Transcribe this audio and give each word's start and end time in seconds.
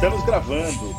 Estamos 0.00 0.24
gravando. 0.24 0.96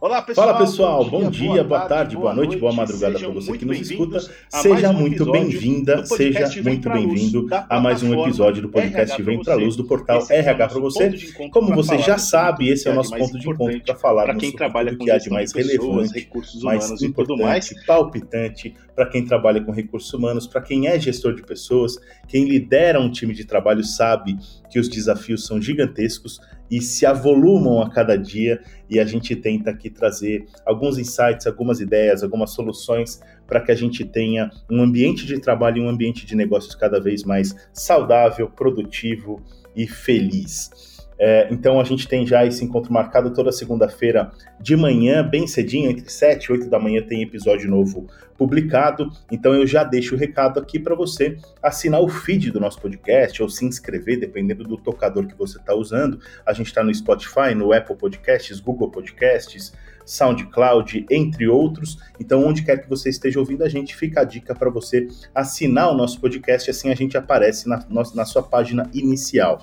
Olá, 0.00 0.20
pessoal. 0.20 0.48
Fala, 0.48 0.58
pessoal. 0.58 1.04
Bom, 1.04 1.22
bom 1.22 1.30
dia, 1.30 1.62
boa, 1.62 1.78
tarde, 1.82 1.88
tarde, 1.88 2.16
boa 2.16 2.34
noite, 2.34 2.56
boa 2.56 2.72
madrugada 2.72 3.16
para 3.16 3.28
você 3.28 3.56
que 3.56 3.64
nos 3.64 3.80
escuta. 3.80 4.18
Seja 4.48 4.92
muito 4.92 5.30
bem-vinda, 5.30 6.04
seja 6.04 6.50
muito 6.64 6.90
bem-vindo 6.90 7.46
a 7.50 7.80
mais 7.80 8.02
um 8.02 8.12
episódio 8.20 8.60
do 8.60 8.70
podcast 8.70 9.22
Vem 9.22 9.40
Pra 9.40 9.54
Luz 9.54 9.76
do 9.76 9.84
portal 9.84 10.20
RH 10.28 10.66
para 10.66 10.80
você. 10.80 11.12
Como 11.52 11.76
você 11.76 11.96
já 11.98 12.18
sabe, 12.18 12.70
esse 12.70 12.88
é 12.88 12.90
o 12.90 12.94
nosso 12.96 13.16
ponto 13.16 13.38
de 13.38 13.48
encontro 13.48 13.80
para 13.80 13.94
falar 13.94 14.24
para 14.24 14.34
quem 14.34 14.50
trabalha 14.50 14.96
com 14.96 15.04
que 15.04 15.10
há 15.12 15.18
de 15.18 15.30
mais 15.30 15.52
relevante, 15.52 16.28
mais 16.64 16.90
importante, 17.02 17.72
palpitante 17.86 18.74
para 18.96 19.06
quem 19.06 19.24
trabalha 19.24 19.60
com 19.60 19.70
recursos 19.70 20.12
humanos, 20.12 20.46
para 20.46 20.62
quem 20.62 20.88
é 20.88 20.98
gestor 20.98 21.34
de 21.34 21.42
pessoas, 21.42 21.98
quem 22.26 22.48
lidera 22.48 22.98
um 22.98 23.10
time 23.10 23.34
de 23.34 23.44
trabalho 23.44 23.84
sabe 23.84 24.38
que 24.70 24.80
os 24.80 24.88
desafios 24.88 25.46
são 25.46 25.60
gigantescos 25.60 26.40
e 26.70 26.80
se 26.80 27.06
avolumam 27.06 27.80
a 27.80 27.90
cada 27.90 28.16
dia 28.16 28.60
e 28.88 28.98
a 28.98 29.04
gente 29.04 29.34
tenta 29.34 29.70
aqui 29.70 29.90
trazer 29.90 30.46
alguns 30.64 30.98
insights, 30.98 31.46
algumas 31.46 31.80
ideias, 31.80 32.22
algumas 32.22 32.50
soluções 32.50 33.20
para 33.46 33.60
que 33.60 33.72
a 33.72 33.74
gente 33.74 34.04
tenha 34.04 34.50
um 34.70 34.82
ambiente 34.82 35.24
de 35.24 35.40
trabalho 35.40 35.78
e 35.78 35.80
um 35.80 35.88
ambiente 35.88 36.26
de 36.26 36.34
negócios 36.34 36.74
cada 36.74 37.00
vez 37.00 37.22
mais 37.24 37.54
saudável, 37.72 38.48
produtivo 38.48 39.42
e 39.74 39.86
feliz. 39.86 40.70
É, 41.18 41.48
então 41.50 41.80
a 41.80 41.84
gente 41.84 42.06
tem 42.06 42.26
já 42.26 42.44
esse 42.44 42.64
encontro 42.64 42.92
marcado 42.92 43.32
toda 43.32 43.50
segunda-feira 43.50 44.30
de 44.60 44.76
manhã, 44.76 45.26
bem 45.26 45.46
cedinho, 45.46 45.90
entre 45.90 46.10
7 46.10 46.44
e 46.44 46.52
8 46.52 46.68
da 46.68 46.78
manhã 46.78 47.02
tem 47.02 47.22
episódio 47.22 47.70
novo 47.70 48.06
publicado. 48.36 49.10
Então 49.30 49.54
eu 49.54 49.66
já 49.66 49.82
deixo 49.82 50.14
o 50.14 50.18
recado 50.18 50.60
aqui 50.60 50.78
para 50.78 50.94
você 50.94 51.38
assinar 51.62 52.00
o 52.00 52.08
feed 52.08 52.50
do 52.50 52.60
nosso 52.60 52.80
podcast 52.80 53.42
ou 53.42 53.48
se 53.48 53.64
inscrever, 53.64 54.20
dependendo 54.20 54.64
do 54.64 54.76
tocador 54.76 55.26
que 55.26 55.34
você 55.34 55.58
está 55.58 55.74
usando. 55.74 56.18
A 56.44 56.52
gente 56.52 56.66
está 56.66 56.84
no 56.84 56.94
Spotify, 56.94 57.54
no 57.54 57.72
Apple 57.72 57.96
Podcasts, 57.96 58.60
Google 58.60 58.90
Podcasts, 58.90 59.72
SoundCloud, 60.04 61.06
entre 61.10 61.48
outros. 61.48 61.98
Então, 62.20 62.44
onde 62.44 62.62
quer 62.62 62.80
que 62.80 62.88
você 62.88 63.08
esteja 63.08 63.40
ouvindo 63.40 63.64
a 63.64 63.68
gente, 63.68 63.96
fica 63.96 64.20
a 64.20 64.24
dica 64.24 64.54
para 64.54 64.70
você 64.70 65.08
assinar 65.34 65.90
o 65.90 65.96
nosso 65.96 66.20
podcast, 66.20 66.70
assim 66.70 66.90
a 66.90 66.94
gente 66.94 67.16
aparece 67.18 67.68
na, 67.68 67.84
na 68.14 68.24
sua 68.24 68.42
página 68.42 68.88
inicial. 68.94 69.62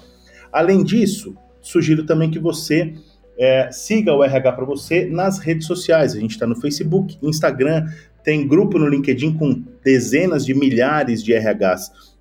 Além 0.54 0.84
disso, 0.84 1.36
sugiro 1.62 2.06
também 2.06 2.30
que 2.30 2.40
você 2.40 2.94
é, 3.38 3.72
siga 3.72 4.14
o 4.14 4.24
RH 4.24 4.52
para 4.52 4.66
você 4.66 5.06
nas 5.06 5.40
redes 5.40 5.66
sociais. 5.66 6.16
A 6.16 6.20
gente 6.20 6.32
está 6.32 6.46
no 6.46 6.56
Facebook, 6.56 7.18
Instagram, 7.22 7.86
tem 8.24 8.48
grupo 8.48 8.78
no 8.78 8.88
LinkedIn 8.88 9.34
com 9.34 9.64
dezenas 9.84 10.46
de 10.46 10.54
milhares 10.54 11.24
de 11.24 11.34
RHs 11.34 12.14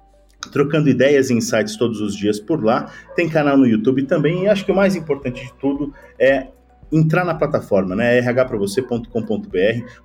trocando 0.51 0.89
ideias 0.89 1.31
e 1.31 1.35
insights 1.35 1.77
todos 1.77 2.01
os 2.01 2.17
dias 2.17 2.41
por 2.41 2.65
lá. 2.65 2.91
Tem 3.15 3.29
canal 3.29 3.57
no 3.57 3.67
YouTube 3.67 4.03
também. 4.05 4.45
E 4.45 4.49
acho 4.49 4.65
que 4.65 4.73
o 4.73 4.75
mais 4.75 4.97
importante 4.97 5.45
de 5.45 5.53
tudo 5.55 5.93
é 6.19 6.49
entrar 6.93 7.25
na 7.25 7.35
plataforma, 7.35 7.97
né? 7.97 8.21
rhpravocê.com.br, 8.21 9.09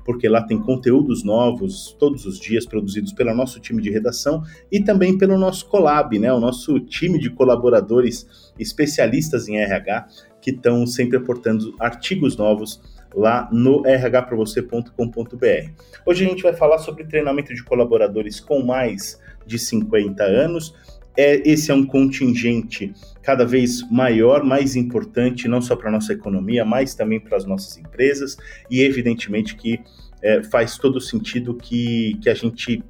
porque 0.05 0.29
lá 0.29 0.41
tem 0.41 0.57
conteúdos 0.57 1.23
novos 1.23 1.95
todos 1.99 2.25
os 2.25 2.39
dias 2.39 2.65
produzidos 2.65 3.11
pelo 3.11 3.35
nosso 3.35 3.59
time 3.59 3.81
de 3.81 3.91
redação 3.91 4.41
e 4.71 4.79
também 4.79 5.17
pelo 5.17 5.37
nosso 5.37 5.67
Colab, 5.67 6.17
né? 6.17 6.31
O 6.31 6.39
nosso 6.39 6.79
time 6.79 7.19
de 7.19 7.29
colaboradores 7.29 8.51
especialistas 8.57 9.47
em 9.49 9.57
RH 9.57 10.07
que 10.41 10.51
estão 10.51 10.87
sempre 10.87 11.17
aportando 11.17 11.75
artigos 11.79 12.37
novos 12.37 12.81
lá 13.13 13.49
no 13.51 13.81
rhpravocê.com.br. 13.81 15.71
Hoje 16.05 16.25
a 16.25 16.29
gente 16.29 16.43
vai 16.43 16.53
falar 16.53 16.77
sobre 16.77 17.03
treinamento 17.03 17.53
de 17.53 17.63
colaboradores 17.63 18.39
com 18.39 18.63
mais 18.63 19.19
de 19.45 19.57
50 19.57 20.23
anos 20.23 20.73
é, 21.17 21.41
esse 21.49 21.71
é 21.71 21.73
um 21.73 21.85
contingente 21.85 22.93
cada 23.23 23.43
vez 23.43 23.81
maior, 23.89 24.43
mais 24.43 24.75
importante, 24.75 25.47
não 25.47 25.61
só 25.61 25.75
para 25.75 25.89
a 25.89 25.91
nossa 25.91 26.13
economia, 26.13 26.63
mas 26.63 26.93
também 26.93 27.19
para 27.19 27.35
as 27.35 27.45
nossas 27.45 27.77
empresas, 27.77 28.37
e 28.69 28.81
evidentemente 28.81 29.55
que 29.55 29.79
é, 30.21 30.43
faz 30.43 30.77
todo 30.77 31.01
sentido 31.01 31.55
que, 31.55 32.17
que 32.21 32.29
a 32.29 32.33
gente 32.33 32.83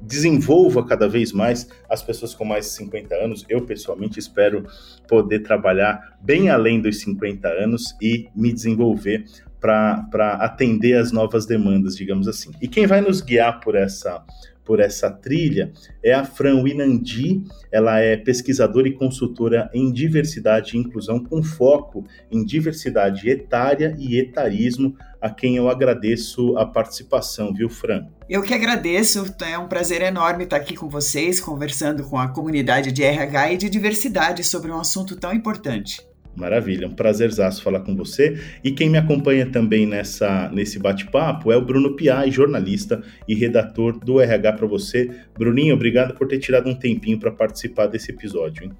desenvolva 0.00 0.84
cada 0.84 1.08
vez 1.08 1.32
mais 1.32 1.68
as 1.88 2.02
pessoas 2.02 2.34
com 2.34 2.44
mais 2.44 2.66
de 2.66 2.72
50 2.72 3.14
anos. 3.14 3.44
Eu, 3.48 3.62
pessoalmente, 3.62 4.18
espero 4.18 4.64
poder 5.06 5.40
trabalhar 5.40 6.18
bem 6.22 6.48
além 6.48 6.80
dos 6.80 7.00
50 7.00 7.48
anos 7.48 7.94
e 8.00 8.28
me 8.34 8.52
desenvolver 8.52 9.24
para 9.60 10.38
atender 10.40 10.96
as 10.96 11.12
novas 11.12 11.44
demandas, 11.44 11.96
digamos 11.96 12.26
assim. 12.26 12.50
E 12.62 12.68
quem 12.68 12.86
vai 12.86 13.02
nos 13.02 13.20
guiar 13.20 13.60
por 13.60 13.74
essa 13.74 14.24
por 14.70 14.78
essa 14.78 15.10
trilha 15.10 15.72
é 16.00 16.12
a 16.12 16.24
Fran 16.24 16.62
Winandi. 16.62 17.42
Ela 17.72 17.98
é 17.98 18.16
pesquisadora 18.16 18.86
e 18.86 18.92
consultora 18.92 19.68
em 19.74 19.90
diversidade 19.90 20.76
e 20.76 20.78
inclusão, 20.78 21.18
com 21.18 21.42
foco 21.42 22.06
em 22.30 22.44
diversidade 22.44 23.28
etária 23.28 23.96
e 23.98 24.16
etarismo, 24.16 24.96
a 25.20 25.28
quem 25.28 25.56
eu 25.56 25.68
agradeço 25.68 26.56
a 26.56 26.64
participação, 26.64 27.52
viu, 27.52 27.68
Fran? 27.68 28.06
Eu 28.28 28.42
que 28.42 28.54
agradeço, 28.54 29.34
é 29.42 29.58
um 29.58 29.66
prazer 29.66 30.02
enorme 30.02 30.44
estar 30.44 30.58
aqui 30.58 30.76
com 30.76 30.88
vocês, 30.88 31.40
conversando 31.40 32.04
com 32.04 32.16
a 32.16 32.28
comunidade 32.28 32.92
de 32.92 33.02
RH 33.02 33.52
e 33.52 33.56
de 33.56 33.68
diversidade 33.68 34.44
sobre 34.44 34.70
um 34.70 34.78
assunto 34.78 35.16
tão 35.16 35.32
importante. 35.34 36.00
Maravilha, 36.36 36.86
um 36.86 36.94
prazerzaço 36.94 37.62
falar 37.62 37.80
com 37.80 37.94
você. 37.94 38.40
E 38.62 38.70
quem 38.70 38.88
me 38.88 38.96
acompanha 38.96 39.46
também 39.46 39.86
nessa, 39.86 40.48
nesse 40.52 40.78
bate-papo 40.78 41.50
é 41.50 41.56
o 41.56 41.64
Bruno 41.64 41.96
Piai, 41.96 42.30
jornalista 42.30 43.02
e 43.26 43.34
redator 43.34 43.98
do 43.98 44.20
RH 44.20 44.52
para 44.52 44.66
você. 44.66 45.10
Bruninho, 45.36 45.74
obrigado 45.74 46.14
por 46.14 46.28
ter 46.28 46.38
tirado 46.38 46.68
um 46.68 46.74
tempinho 46.74 47.18
para 47.18 47.30
participar 47.30 47.86
desse 47.86 48.12
episódio. 48.12 48.64
Hein? 48.64 48.72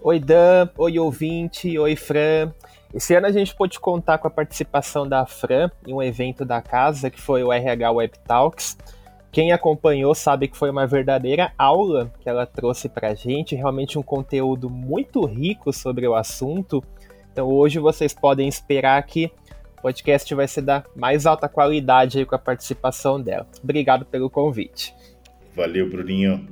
Oi, 0.00 0.18
Dan. 0.18 0.68
Oi, 0.78 0.98
ouvinte. 0.98 1.78
Oi, 1.78 1.96
Fran. 1.96 2.52
Esse 2.94 3.14
ano 3.14 3.26
a 3.26 3.32
gente 3.32 3.54
pôde 3.54 3.78
contar 3.78 4.18
com 4.18 4.26
a 4.26 4.30
participação 4.30 5.06
da 5.06 5.26
Fran 5.26 5.70
em 5.86 5.92
um 5.92 6.02
evento 6.02 6.44
da 6.44 6.62
casa, 6.62 7.10
que 7.10 7.20
foi 7.20 7.42
o 7.42 7.52
RH 7.52 7.92
Web 7.92 8.12
Talks 8.26 8.76
quem 9.38 9.52
acompanhou 9.52 10.16
sabe 10.16 10.48
que 10.48 10.56
foi 10.56 10.68
uma 10.68 10.84
verdadeira 10.84 11.52
aula 11.56 12.12
que 12.18 12.28
ela 12.28 12.44
trouxe 12.44 12.88
para 12.88 13.10
a 13.10 13.14
gente, 13.14 13.54
realmente 13.54 13.96
um 13.96 14.02
conteúdo 14.02 14.68
muito 14.68 15.24
rico 15.24 15.72
sobre 15.72 16.08
o 16.08 16.16
assunto. 16.16 16.82
Então 17.32 17.46
hoje 17.46 17.78
vocês 17.78 18.12
podem 18.12 18.48
esperar 18.48 19.00
que 19.04 19.30
o 19.78 19.82
podcast 19.82 20.34
vai 20.34 20.48
ser 20.48 20.62
da 20.62 20.82
mais 20.96 21.24
alta 21.24 21.48
qualidade 21.48 22.24
com 22.24 22.34
a 22.34 22.38
participação 22.38 23.22
dela. 23.22 23.46
Obrigado 23.62 24.04
pelo 24.04 24.28
convite. 24.28 24.92
Valeu, 25.54 25.88
Bruninho. 25.88 26.48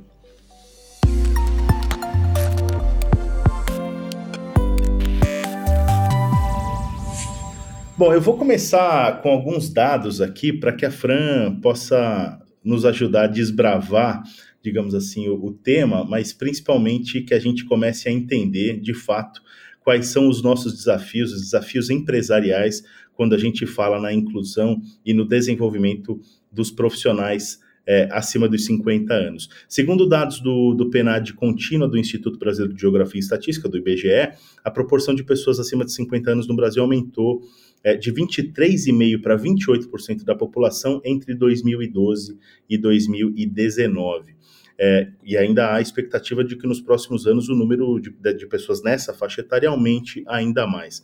Bom, 7.97 8.13
eu 8.13 8.21
vou 8.21 8.37
começar 8.37 9.21
com 9.21 9.27
alguns 9.27 9.69
dados 9.69 10.21
aqui 10.21 10.53
para 10.53 10.71
que 10.71 10.85
a 10.85 10.91
Fran 10.91 11.59
possa 11.59 12.46
nos 12.67 12.83
ajudar 12.83 13.23
a 13.23 13.27
desbravar, 13.27 14.21
digamos 14.61 14.93
assim, 14.93 15.29
o, 15.29 15.35
o 15.45 15.53
tema, 15.53 16.03
mas 16.03 16.33
principalmente 16.33 17.21
que 17.21 17.33
a 17.33 17.39
gente 17.39 17.63
comece 17.63 18.09
a 18.09 18.11
entender 18.11 18.79
de 18.81 18.93
fato 18.93 19.41
quais 19.79 20.07
são 20.07 20.27
os 20.27 20.43
nossos 20.43 20.73
desafios, 20.73 21.31
os 21.31 21.41
desafios 21.41 21.89
empresariais, 21.89 22.83
quando 23.13 23.33
a 23.33 23.37
gente 23.37 23.65
fala 23.65 24.01
na 24.01 24.13
inclusão 24.13 24.81
e 25.05 25.13
no 25.13 25.25
desenvolvimento 25.25 26.19
dos 26.51 26.69
profissionais 26.69 27.59
é, 27.87 28.09
acima 28.11 28.49
dos 28.49 28.65
50 28.65 29.13
anos. 29.13 29.49
Segundo 29.69 30.07
dados 30.07 30.41
do, 30.41 30.73
do 30.73 30.89
PNAD 30.89 31.33
contínua 31.33 31.87
do 31.87 31.97
Instituto 31.97 32.37
Brasileiro 32.37 32.75
de 32.75 32.81
Geografia 32.81 33.17
e 33.17 33.23
Estatística, 33.23 33.69
do 33.69 33.77
IBGE, 33.77 34.33
a 34.61 34.69
proporção 34.69 35.15
de 35.15 35.23
pessoas 35.23 35.57
acima 35.57 35.85
de 35.85 35.93
50 35.93 36.31
anos 36.31 36.47
no 36.47 36.55
Brasil 36.55 36.83
aumentou 36.83 37.41
é, 37.87 37.95
de 37.95 38.11
23,5% 38.11 39.21
para 39.21 39.37
28% 39.37 40.25
da 40.25 40.35
população 40.35 41.01
entre 41.05 41.33
2012 41.33 42.37
e 42.69 42.77
2019. 42.77 44.35
É, 44.77 45.07
e 45.23 45.37
ainda 45.37 45.67
há 45.67 45.75
a 45.77 45.81
expectativa 45.81 46.43
de 46.43 46.57
que 46.57 46.67
nos 46.67 46.81
próximos 46.81 47.25
anos 47.25 47.47
o 47.47 47.55
número 47.55 47.97
de, 48.01 48.11
de 48.33 48.45
pessoas 48.45 48.83
nessa 48.83 49.13
faixa 49.13 49.39
etária 49.39 49.69
aumente 49.69 50.21
ainda 50.27 50.67
mais. 50.67 51.01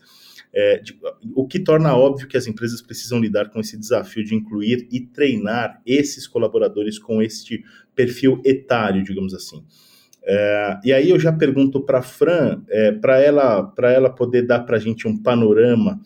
É, 0.54 0.80
de, 0.80 1.00
o 1.34 1.48
que 1.48 1.58
torna 1.58 1.96
óbvio 1.96 2.28
que 2.28 2.36
as 2.36 2.48
empresas 2.48 2.82
precisam 2.82 3.18
lidar 3.18 3.50
com 3.50 3.62
esse 3.62 3.78
desafio 3.80 4.26
de 4.26 4.36
incluir 4.36 4.86
e 4.92 5.00
treinar 5.00 5.82
esses 5.86 6.28
colaboradores 6.28 7.00
com 7.00 7.22
este 7.22 7.64
perfil 7.96 8.42
etário, 8.44 9.06
digamos 9.06 9.34
assim. 9.34 9.64
É, 10.26 10.80
e 10.84 10.92
aí 10.92 11.10
eu 11.10 11.20
já 11.20 11.32
pergunto 11.32 11.82
para 11.82 12.00
a 12.00 12.04
Fran, 12.04 12.62
é, 12.70 12.92
para 12.92 13.22
ela, 13.22 13.74
ela 13.84 14.10
poder 14.10 14.42
dar 14.46 14.60
para 14.60 14.76
a 14.76 14.80
gente 14.80 15.08
um 15.08 15.18
panorama 15.18 16.02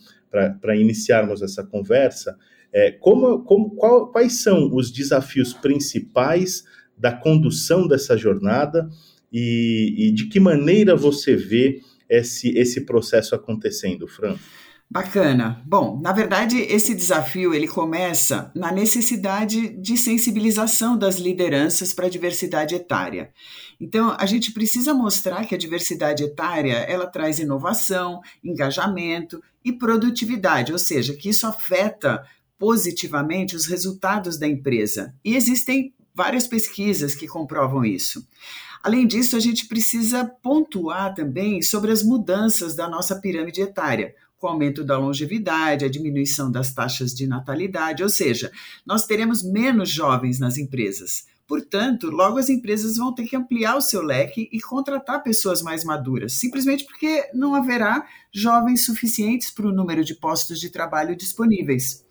para 0.59 0.75
iniciarmos 0.75 1.41
essa 1.41 1.63
conversa, 1.63 2.37
é, 2.73 2.91
como, 2.91 3.43
como, 3.43 3.71
qual, 3.71 4.11
quais 4.11 4.41
são 4.41 4.73
os 4.73 4.91
desafios 4.91 5.53
principais 5.53 6.63
da 6.97 7.11
condução 7.11 7.87
dessa 7.87 8.17
jornada 8.17 8.89
e, 9.31 9.95
e 9.97 10.11
de 10.11 10.27
que 10.27 10.39
maneira 10.39 10.95
você 10.95 11.35
vê 11.35 11.81
esse, 12.09 12.49
esse 12.57 12.81
processo 12.81 13.35
acontecendo, 13.35 14.07
Fran? 14.07 14.35
Bacana. 14.89 15.61
Bom, 15.65 15.99
na 16.01 16.13
verdade, 16.13 16.61
esse 16.61 16.95
desafio 16.95 17.53
ele 17.53 17.67
começa 17.67 18.49
na 18.55 18.71
necessidade 18.71 19.67
de 19.81 19.97
sensibilização 19.97 20.97
das 20.97 21.17
lideranças 21.17 21.93
para 21.93 22.05
a 22.05 22.09
diversidade 22.09 22.73
etária. 22.73 23.33
Então, 23.81 24.15
a 24.17 24.25
gente 24.25 24.53
precisa 24.53 24.93
mostrar 24.93 25.45
que 25.45 25.53
a 25.53 25.57
diversidade 25.57 26.23
etária 26.23 26.77
ela 26.87 27.05
traz 27.05 27.37
inovação, 27.37 28.21
engajamento 28.41 29.41
e 29.67 29.73
produtividade, 29.73 30.71
ou 30.71 30.79
seja, 30.79 31.13
que 31.13 31.27
isso 31.27 31.45
afeta 31.45 32.23
positivamente 32.57 33.53
os 33.53 33.65
resultados 33.65 34.39
da 34.39 34.47
empresa. 34.47 35.13
E 35.23 35.35
existem 35.35 35.93
várias 36.15 36.47
pesquisas 36.47 37.13
que 37.13 37.27
comprovam 37.27 37.83
isso. 37.83 38.25
Além 38.81 39.05
disso, 39.05 39.35
a 39.35 39.39
gente 39.41 39.67
precisa 39.67 40.23
pontuar 40.25 41.13
também 41.13 41.61
sobre 41.61 41.91
as 41.91 42.01
mudanças 42.01 42.75
da 42.75 42.87
nossa 42.87 43.19
pirâmide 43.19 43.61
etária 43.61 44.15
com 44.37 44.47
o 44.47 44.49
aumento 44.51 44.83
da 44.83 44.97
longevidade, 44.97 45.83
a 45.83 45.89
diminuição 45.89 46.49
das 46.51 46.71
taxas 46.71 47.13
de 47.13 47.27
natalidade, 47.27 48.03
ou 48.03 48.09
seja, 48.09 48.51
nós 48.85 49.05
teremos 49.05 49.43
menos 49.43 49.89
jovens 49.89 50.39
nas 50.39 50.57
empresas. 50.57 51.25
Portanto, 51.47 52.09
logo 52.09 52.37
as 52.37 52.49
empresas 52.49 52.97
vão 52.97 53.15
ter 53.15 53.25
que 53.25 53.35
ampliar 53.35 53.77
o 53.77 53.81
seu 53.81 54.01
leque 54.01 54.49
e 54.51 54.59
contratar 54.59 55.23
pessoas 55.23 55.61
mais 55.61 55.85
maduras, 55.85 56.33
simplesmente 56.33 56.85
porque 56.85 57.29
não 57.33 57.55
haverá 57.55 58.05
jovens 58.33 58.85
suficientes 58.85 59.49
para 59.49 59.67
o 59.67 59.71
número 59.71 60.03
de 60.03 60.13
postos 60.13 60.59
de 60.59 60.69
trabalho 60.69 61.15
disponíveis. 61.15 62.05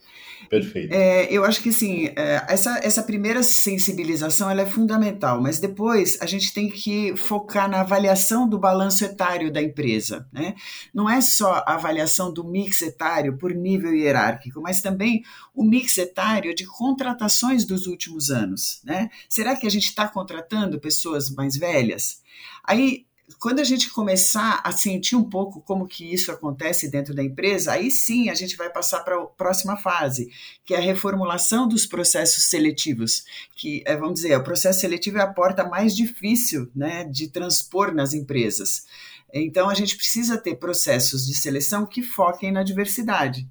Perfeito. 0.48 0.92
É, 0.92 1.32
eu 1.32 1.44
acho 1.44 1.62
que 1.62 1.70
assim, 1.70 2.06
é, 2.16 2.44
essa, 2.48 2.78
essa 2.82 3.02
primeira 3.02 3.42
sensibilização 3.42 4.50
ela 4.50 4.62
é 4.62 4.66
fundamental, 4.66 5.40
mas 5.40 5.58
depois 5.58 6.18
a 6.20 6.26
gente 6.26 6.52
tem 6.52 6.68
que 6.68 7.16
focar 7.16 7.68
na 7.68 7.80
avaliação 7.80 8.48
do 8.48 8.58
balanço 8.58 9.04
etário 9.04 9.52
da 9.52 9.62
empresa. 9.62 10.28
Né? 10.32 10.54
Não 10.92 11.08
é 11.08 11.20
só 11.20 11.64
a 11.66 11.74
avaliação 11.74 12.32
do 12.32 12.44
mix 12.44 12.82
etário 12.82 13.36
por 13.36 13.54
nível 13.54 13.94
hierárquico, 13.94 14.60
mas 14.60 14.80
também 14.80 15.22
o 15.54 15.64
mix 15.64 15.96
etário 15.98 16.54
de 16.54 16.66
contratações 16.66 17.64
dos 17.64 17.86
últimos 17.86 18.30
anos. 18.30 18.80
Né? 18.84 19.10
Será 19.28 19.56
que 19.56 19.66
a 19.66 19.70
gente 19.70 19.86
está 19.86 20.06
contratando 20.06 20.80
pessoas 20.80 21.30
mais 21.30 21.56
velhas? 21.56 22.20
Aí 22.62 23.05
quando 23.38 23.58
a 23.58 23.64
gente 23.64 23.90
começar 23.90 24.60
a 24.64 24.70
sentir 24.70 25.16
um 25.16 25.24
pouco 25.24 25.60
como 25.60 25.86
que 25.86 26.12
isso 26.12 26.30
acontece 26.30 26.88
dentro 26.88 27.12
da 27.14 27.22
empresa, 27.22 27.72
aí 27.72 27.90
sim 27.90 28.28
a 28.28 28.34
gente 28.34 28.56
vai 28.56 28.70
passar 28.70 29.00
para 29.00 29.16
a 29.16 29.26
próxima 29.26 29.76
fase, 29.76 30.30
que 30.64 30.74
é 30.74 30.78
a 30.78 30.80
reformulação 30.80 31.66
dos 31.66 31.86
processos 31.86 32.44
seletivos, 32.44 33.24
que, 33.56 33.82
é, 33.84 33.96
vamos 33.96 34.14
dizer, 34.14 34.36
o 34.36 34.44
processo 34.44 34.80
seletivo 34.80 35.18
é 35.18 35.22
a 35.22 35.32
porta 35.32 35.64
mais 35.64 35.94
difícil 35.94 36.70
né, 36.74 37.04
de 37.04 37.28
transpor 37.28 37.92
nas 37.92 38.14
empresas. 38.14 38.86
Então, 39.34 39.68
a 39.68 39.74
gente 39.74 39.96
precisa 39.96 40.38
ter 40.38 40.54
processos 40.56 41.26
de 41.26 41.34
seleção 41.34 41.84
que 41.84 42.02
foquem 42.02 42.52
na 42.52 42.62
diversidade. 42.62 43.48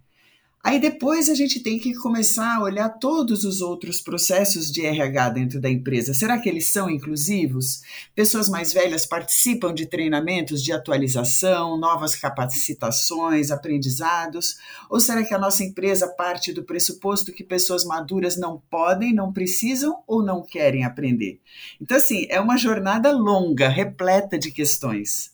Aí 0.65 0.79
depois 0.79 1.29
a 1.29 1.35
gente 1.35 1.59
tem 1.59 1.77
que 1.77 1.93
começar 1.93 2.55
a 2.55 2.63
olhar 2.63 2.89
todos 2.89 3.43
os 3.43 3.61
outros 3.61 4.01
processos 4.01 4.71
de 4.71 4.83
RH 4.83 5.29
dentro 5.29 5.61
da 5.61 5.69
empresa. 5.69 6.11
Será 6.11 6.39
que 6.39 6.49
eles 6.49 6.71
são 6.71 6.89
inclusivos? 6.89 7.83
Pessoas 8.15 8.49
mais 8.49 8.73
velhas 8.73 9.05
participam 9.05 9.71
de 9.71 9.85
treinamentos 9.85 10.63
de 10.63 10.73
atualização, 10.73 11.77
novas 11.77 12.15
capacitações, 12.15 13.51
aprendizados? 13.51 14.55
Ou 14.89 14.99
será 14.99 15.23
que 15.23 15.35
a 15.35 15.39
nossa 15.39 15.63
empresa 15.63 16.07
parte 16.07 16.51
do 16.51 16.63
pressuposto 16.63 17.31
que 17.31 17.43
pessoas 17.43 17.85
maduras 17.85 18.35
não 18.35 18.59
podem, 18.67 19.13
não 19.13 19.31
precisam 19.31 20.01
ou 20.07 20.25
não 20.25 20.41
querem 20.41 20.83
aprender? 20.83 21.41
Então, 21.79 21.95
assim, 21.95 22.25
é 22.27 22.41
uma 22.41 22.57
jornada 22.57 23.11
longa, 23.11 23.69
repleta 23.69 24.35
de 24.35 24.49
questões. 24.49 25.31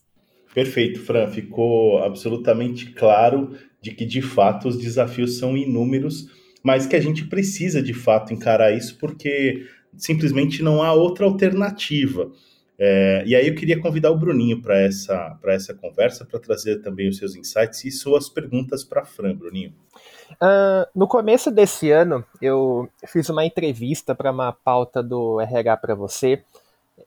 Perfeito, 0.53 0.99
Fran. 0.99 1.29
Ficou 1.29 2.03
absolutamente 2.03 2.91
claro 2.91 3.57
de 3.81 3.91
que 3.91 4.05
de 4.05 4.21
fato 4.21 4.67
os 4.67 4.77
desafios 4.77 5.37
são 5.37 5.57
inúmeros, 5.57 6.27
mas 6.63 6.85
que 6.85 6.95
a 6.95 7.01
gente 7.01 7.25
precisa 7.25 7.81
de 7.81 7.93
fato 7.93 8.33
encarar 8.33 8.71
isso 8.71 8.97
porque 8.99 9.65
simplesmente 9.97 10.61
não 10.61 10.83
há 10.83 10.93
outra 10.93 11.25
alternativa. 11.25 12.31
É, 12.83 13.23
e 13.27 13.35
aí 13.35 13.47
eu 13.47 13.53
queria 13.53 13.79
convidar 13.79 14.09
o 14.09 14.17
Bruninho 14.17 14.59
para 14.59 14.79
essa, 14.79 15.37
essa 15.45 15.73
conversa, 15.73 16.25
para 16.25 16.39
trazer 16.39 16.81
também 16.81 17.09
os 17.09 17.17
seus 17.17 17.35
insights 17.35 17.85
e 17.85 17.91
suas 17.91 18.27
perguntas 18.27 18.83
para 18.83 19.01
a 19.01 19.05
Fran, 19.05 19.35
Bruninho. 19.35 19.73
Uh, 20.31 20.87
no 20.95 21.07
começo 21.07 21.51
desse 21.51 21.91
ano, 21.91 22.25
eu 22.41 22.89
fiz 23.05 23.29
uma 23.29 23.45
entrevista 23.45 24.15
para 24.15 24.31
uma 24.31 24.51
pauta 24.51 25.03
do 25.03 25.39
RH 25.39 25.77
para 25.77 25.93
você, 25.93 26.43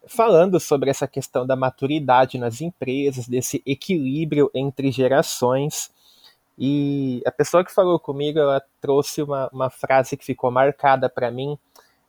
falando 0.06 0.61
sobre 0.61 0.91
essa 0.91 1.09
questão 1.09 1.47
da 1.47 1.56
maturidade 1.56 2.38
nas 2.38 2.61
empresas, 2.61 3.27
desse 3.27 3.62
equilíbrio 3.67 4.50
entre 4.55 4.93
gerações. 4.93 5.91
E 6.59 7.23
a 7.27 7.33
pessoa 7.33 7.65
que 7.65 7.73
falou 7.73 7.99
comigo, 7.99 8.39
ela 8.39 8.62
trouxe 8.81 9.23
uma, 9.23 9.49
uma 9.53 9.71
frase 9.71 10.17
que 10.17 10.25
ficou 10.25 10.51
marcada 10.51 11.09
para 11.09 11.31
mim. 11.31 11.59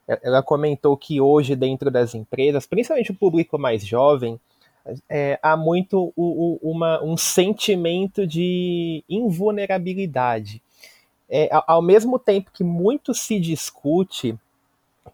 Ela 0.07 0.43
comentou 0.43 0.95
que 0.95 1.19
hoje, 1.19 1.55
dentro 1.55 1.89
das 1.89 2.13
empresas, 2.13 2.67
principalmente 2.67 3.11
o 3.11 3.15
público 3.15 3.57
mais 3.57 3.85
jovem, 3.85 4.39
é, 5.09 5.39
há 5.41 5.57
muito 5.57 6.13
o, 6.15 6.59
o, 6.61 6.71
uma, 6.71 7.03
um 7.03 7.17
sentimento 7.17 8.27
de 8.27 9.03
invulnerabilidade. 9.09 10.61
É, 11.27 11.49
ao 11.51 11.81
mesmo 11.81 12.19
tempo 12.19 12.51
que 12.53 12.63
muito 12.63 13.13
se 13.13 13.39
discute 13.39 14.37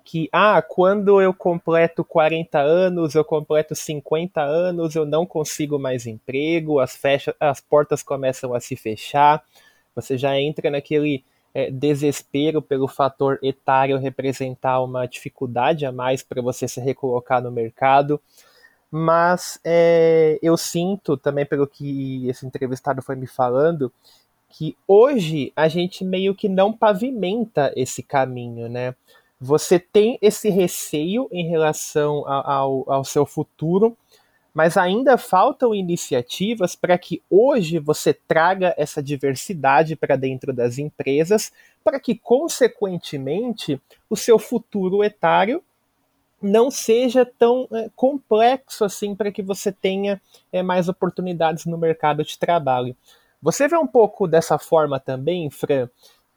que, 0.04 0.30
ah, 0.32 0.62
quando 0.62 1.22
eu 1.22 1.34
completo 1.34 2.04
40 2.04 2.60
anos, 2.60 3.16
eu 3.16 3.24
completo 3.24 3.76
50 3.76 4.42
anos, 4.42 4.96
eu 4.96 5.06
não 5.06 5.26
consigo 5.26 5.78
mais 5.78 6.06
emprego, 6.06 6.80
as, 6.80 6.96
fecha, 6.96 7.36
as 7.40 7.60
portas 7.60 8.02
começam 8.02 8.54
a 8.54 8.60
se 8.60 8.76
fechar, 8.76 9.44
você 9.96 10.18
já 10.18 10.40
entra 10.40 10.70
naquele 10.70 11.24
é, 11.54 11.70
desespero 11.70 12.62
pelo 12.62 12.88
fator 12.88 13.38
etário 13.44 13.98
representar 13.98 14.82
uma 14.82 15.06
dificuldade 15.06 15.86
a 15.86 15.92
mais 15.92 16.24
para 16.24 16.42
você 16.42 16.68
se 16.68 16.80
recolocar 16.80 17.42
no 17.42 17.52
mercado. 17.52 18.20
Mas 18.90 19.60
é, 19.64 20.38
eu 20.42 20.58
sinto 20.58 21.16
também, 21.16 21.46
pelo 21.46 21.68
que 21.68 22.28
esse 22.28 22.46
entrevistado 22.46 23.02
foi 23.02 23.16
me 23.16 23.28
falando, 23.28 23.92
que 24.50 24.76
hoje 24.86 25.54
a 25.56 25.68
gente 25.70 26.04
meio 26.04 26.36
que 26.36 26.50
não 26.50 26.74
pavimenta 26.74 27.72
esse 27.76 28.04
caminho, 28.04 28.68
né? 28.68 28.94
Você 29.44 29.80
tem 29.80 30.20
esse 30.22 30.52
receio 30.52 31.28
em 31.32 31.50
relação 31.50 32.24
ao, 32.28 32.86
ao 32.88 33.04
seu 33.04 33.26
futuro, 33.26 33.98
mas 34.54 34.78
ainda 34.78 35.18
faltam 35.18 35.74
iniciativas 35.74 36.76
para 36.76 36.96
que 36.96 37.24
hoje 37.28 37.80
você 37.80 38.14
traga 38.14 38.76
essa 38.78 39.02
diversidade 39.02 39.96
para 39.96 40.16
dentro 40.16 40.54
das 40.54 40.78
empresas, 40.78 41.52
para 41.84 42.00
que, 42.00 42.14
consequentemente, 42.14 43.82
o 44.08 44.16
seu 44.16 44.38
futuro 44.38 45.04
etário 45.04 45.64
não 46.40 46.70
seja 46.70 47.26
tão 47.26 47.68
é, 47.72 47.90
complexo 47.96 48.86
assim 48.86 49.16
para 49.16 49.32
que 49.32 49.42
você 49.42 49.72
tenha 49.72 50.22
é, 50.52 50.62
mais 50.62 50.88
oportunidades 50.88 51.66
no 51.66 51.80
mercado 51.80 52.24
de 52.24 52.38
trabalho. 52.38 52.96
Você 53.42 53.68
vê 53.68 53.76
um 53.76 53.88
pouco 53.88 54.28
dessa 54.28 54.60
forma 54.60 55.00
também, 55.00 55.50
Fran, 55.50 55.90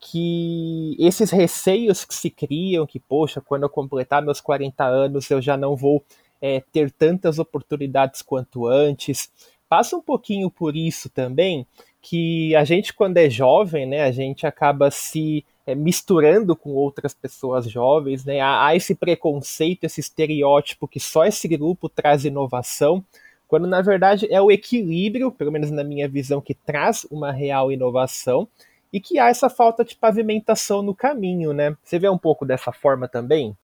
que 0.07 0.95
esses 0.99 1.31
receios 1.31 2.05
que 2.05 2.15
se 2.15 2.29
criam, 2.29 2.87
que, 2.87 3.01
poxa, 3.01 3.41
quando 3.41 3.63
eu 3.63 3.71
completar 3.71 4.23
meus 4.23 4.39
40 4.39 4.85
anos 4.85 5.31
eu 5.31 5.41
já 5.41 5.57
não 5.57 5.75
vou 5.75 6.05
é, 6.43 6.63
ter 6.71 6.91
tantas 6.91 7.39
oportunidades 7.39 8.21
quanto 8.21 8.67
antes. 8.67 9.31
Passa 9.67 9.97
um 9.97 10.03
pouquinho 10.03 10.51
por 10.51 10.77
isso 10.77 11.09
também, 11.09 11.67
que 12.03 12.55
a 12.55 12.65
gente, 12.65 12.93
quando 12.93 13.17
é 13.17 13.31
jovem, 13.31 13.87
né, 13.87 14.03
a 14.03 14.13
gente 14.13 14.47
acaba 14.47 14.91
se 14.91 15.43
é, 15.67 15.75
misturando 15.75 16.55
com 16.55 16.75
outras 16.75 17.15
pessoas 17.15 17.65
jovens, 17.71 18.27
né? 18.27 18.41
Há, 18.41 18.67
há 18.67 18.77
esse 18.77 18.95
preconceito, 18.95 19.85
esse 19.85 20.01
estereótipo 20.01 20.87
que 20.87 21.01
só 21.01 21.25
esse 21.25 21.49
grupo 21.49 21.89
traz 21.89 22.27
inovação, 22.27 23.03
quando 23.49 23.67
na 23.67 23.81
verdade 23.81 24.27
é 24.31 24.41
o 24.41 24.51
equilíbrio, 24.51 25.33
pelo 25.33 25.51
menos 25.51 25.71
na 25.71 25.83
minha 25.83 26.07
visão, 26.07 26.43
que 26.43 26.53
traz 26.53 27.07
uma 27.11 27.33
real 27.33 27.73
inovação 27.73 28.47
e 28.95 29.01
que 29.01 29.19
há 29.19 29.29
essa 29.29 29.51
falta 29.51 29.85
de 29.85 29.97
pavimentação 29.97 30.81
no 30.81 30.95
caminho, 30.95 31.53
né? 31.53 31.77
Você 31.83 31.99
vê 31.99 32.09
um 32.09 32.17
pouco 32.17 32.47
dessa 32.47 32.71
forma 32.71 33.09
também? 33.09 33.57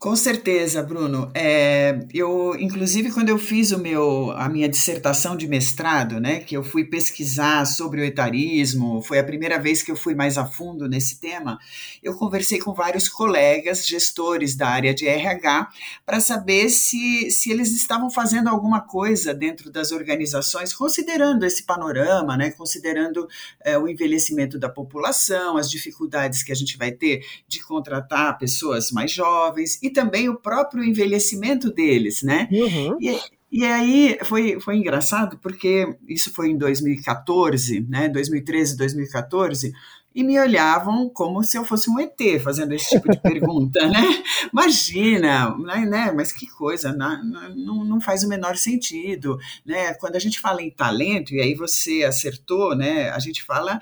Com 0.00 0.14
certeza, 0.14 0.80
Bruno. 0.80 1.28
É, 1.34 2.06
eu, 2.14 2.54
inclusive, 2.60 3.10
quando 3.10 3.30
eu 3.30 3.36
fiz 3.36 3.72
o 3.72 3.80
meu, 3.80 4.30
a 4.30 4.48
minha 4.48 4.68
dissertação 4.68 5.36
de 5.36 5.48
mestrado, 5.48 6.20
né, 6.20 6.38
que 6.38 6.56
eu 6.56 6.62
fui 6.62 6.84
pesquisar 6.84 7.64
sobre 7.66 8.00
o 8.00 8.04
etarismo, 8.04 9.02
foi 9.02 9.18
a 9.18 9.24
primeira 9.24 9.58
vez 9.58 9.82
que 9.82 9.90
eu 9.90 9.96
fui 9.96 10.14
mais 10.14 10.38
a 10.38 10.46
fundo 10.46 10.88
nesse 10.88 11.18
tema. 11.18 11.58
Eu 12.00 12.14
conversei 12.14 12.60
com 12.60 12.72
vários 12.72 13.08
colegas, 13.08 13.84
gestores 13.84 14.54
da 14.54 14.68
área 14.68 14.94
de 14.94 15.04
RH, 15.04 15.68
para 16.06 16.20
saber 16.20 16.68
se, 16.68 17.28
se 17.32 17.50
eles 17.50 17.74
estavam 17.74 18.08
fazendo 18.08 18.46
alguma 18.46 18.80
coisa 18.80 19.34
dentro 19.34 19.68
das 19.68 19.90
organizações, 19.90 20.72
considerando 20.72 21.44
esse 21.44 21.64
panorama, 21.64 22.36
né, 22.36 22.52
considerando 22.52 23.26
é, 23.64 23.76
o 23.76 23.88
envelhecimento 23.88 24.60
da 24.60 24.68
população, 24.68 25.56
as 25.56 25.68
dificuldades 25.68 26.44
que 26.44 26.52
a 26.52 26.54
gente 26.54 26.78
vai 26.78 26.92
ter 26.92 27.26
de 27.48 27.58
contratar 27.64 28.38
pessoas 28.38 28.92
mais 28.92 29.10
jovens 29.10 29.76
e 29.88 29.92
também 29.92 30.28
o 30.28 30.36
próprio 30.36 30.84
envelhecimento 30.84 31.72
deles, 31.72 32.22
né? 32.22 32.48
Uhum. 32.52 32.96
E, 33.00 33.18
E 33.50 33.64
aí 33.64 34.18
foi, 34.24 34.60
foi 34.60 34.76
engraçado 34.76 35.38
porque 35.38 35.96
isso 36.06 36.30
foi 36.34 36.50
em 36.50 36.58
2014, 36.58 37.80
né? 37.88 38.08
2013, 38.08 38.76
2014 38.76 39.72
e 40.14 40.24
me 40.24 40.38
olhavam 40.38 41.08
como 41.08 41.44
se 41.44 41.56
eu 41.56 41.64
fosse 41.64 41.90
um 41.90 41.98
ET 42.00 42.18
fazendo 42.42 42.72
esse 42.72 42.88
tipo 42.88 43.10
de 43.10 43.20
pergunta, 43.20 43.86
né? 43.86 44.00
Imagina, 44.52 45.56
né, 45.58 45.86
né? 45.86 46.12
Mas 46.14 46.32
que 46.32 46.46
coisa, 46.46 46.92
não, 46.92 47.22
não, 47.54 47.84
não, 47.84 48.00
faz 48.00 48.24
o 48.24 48.28
menor 48.28 48.56
sentido, 48.56 49.38
né? 49.64 49.94
Quando 49.94 50.16
a 50.16 50.18
gente 50.18 50.40
fala 50.40 50.62
em 50.62 50.70
talento, 50.70 51.34
e 51.34 51.40
aí 51.40 51.54
você 51.54 52.04
acertou, 52.04 52.74
né? 52.74 53.10
A 53.10 53.18
gente 53.18 53.42
fala, 53.42 53.78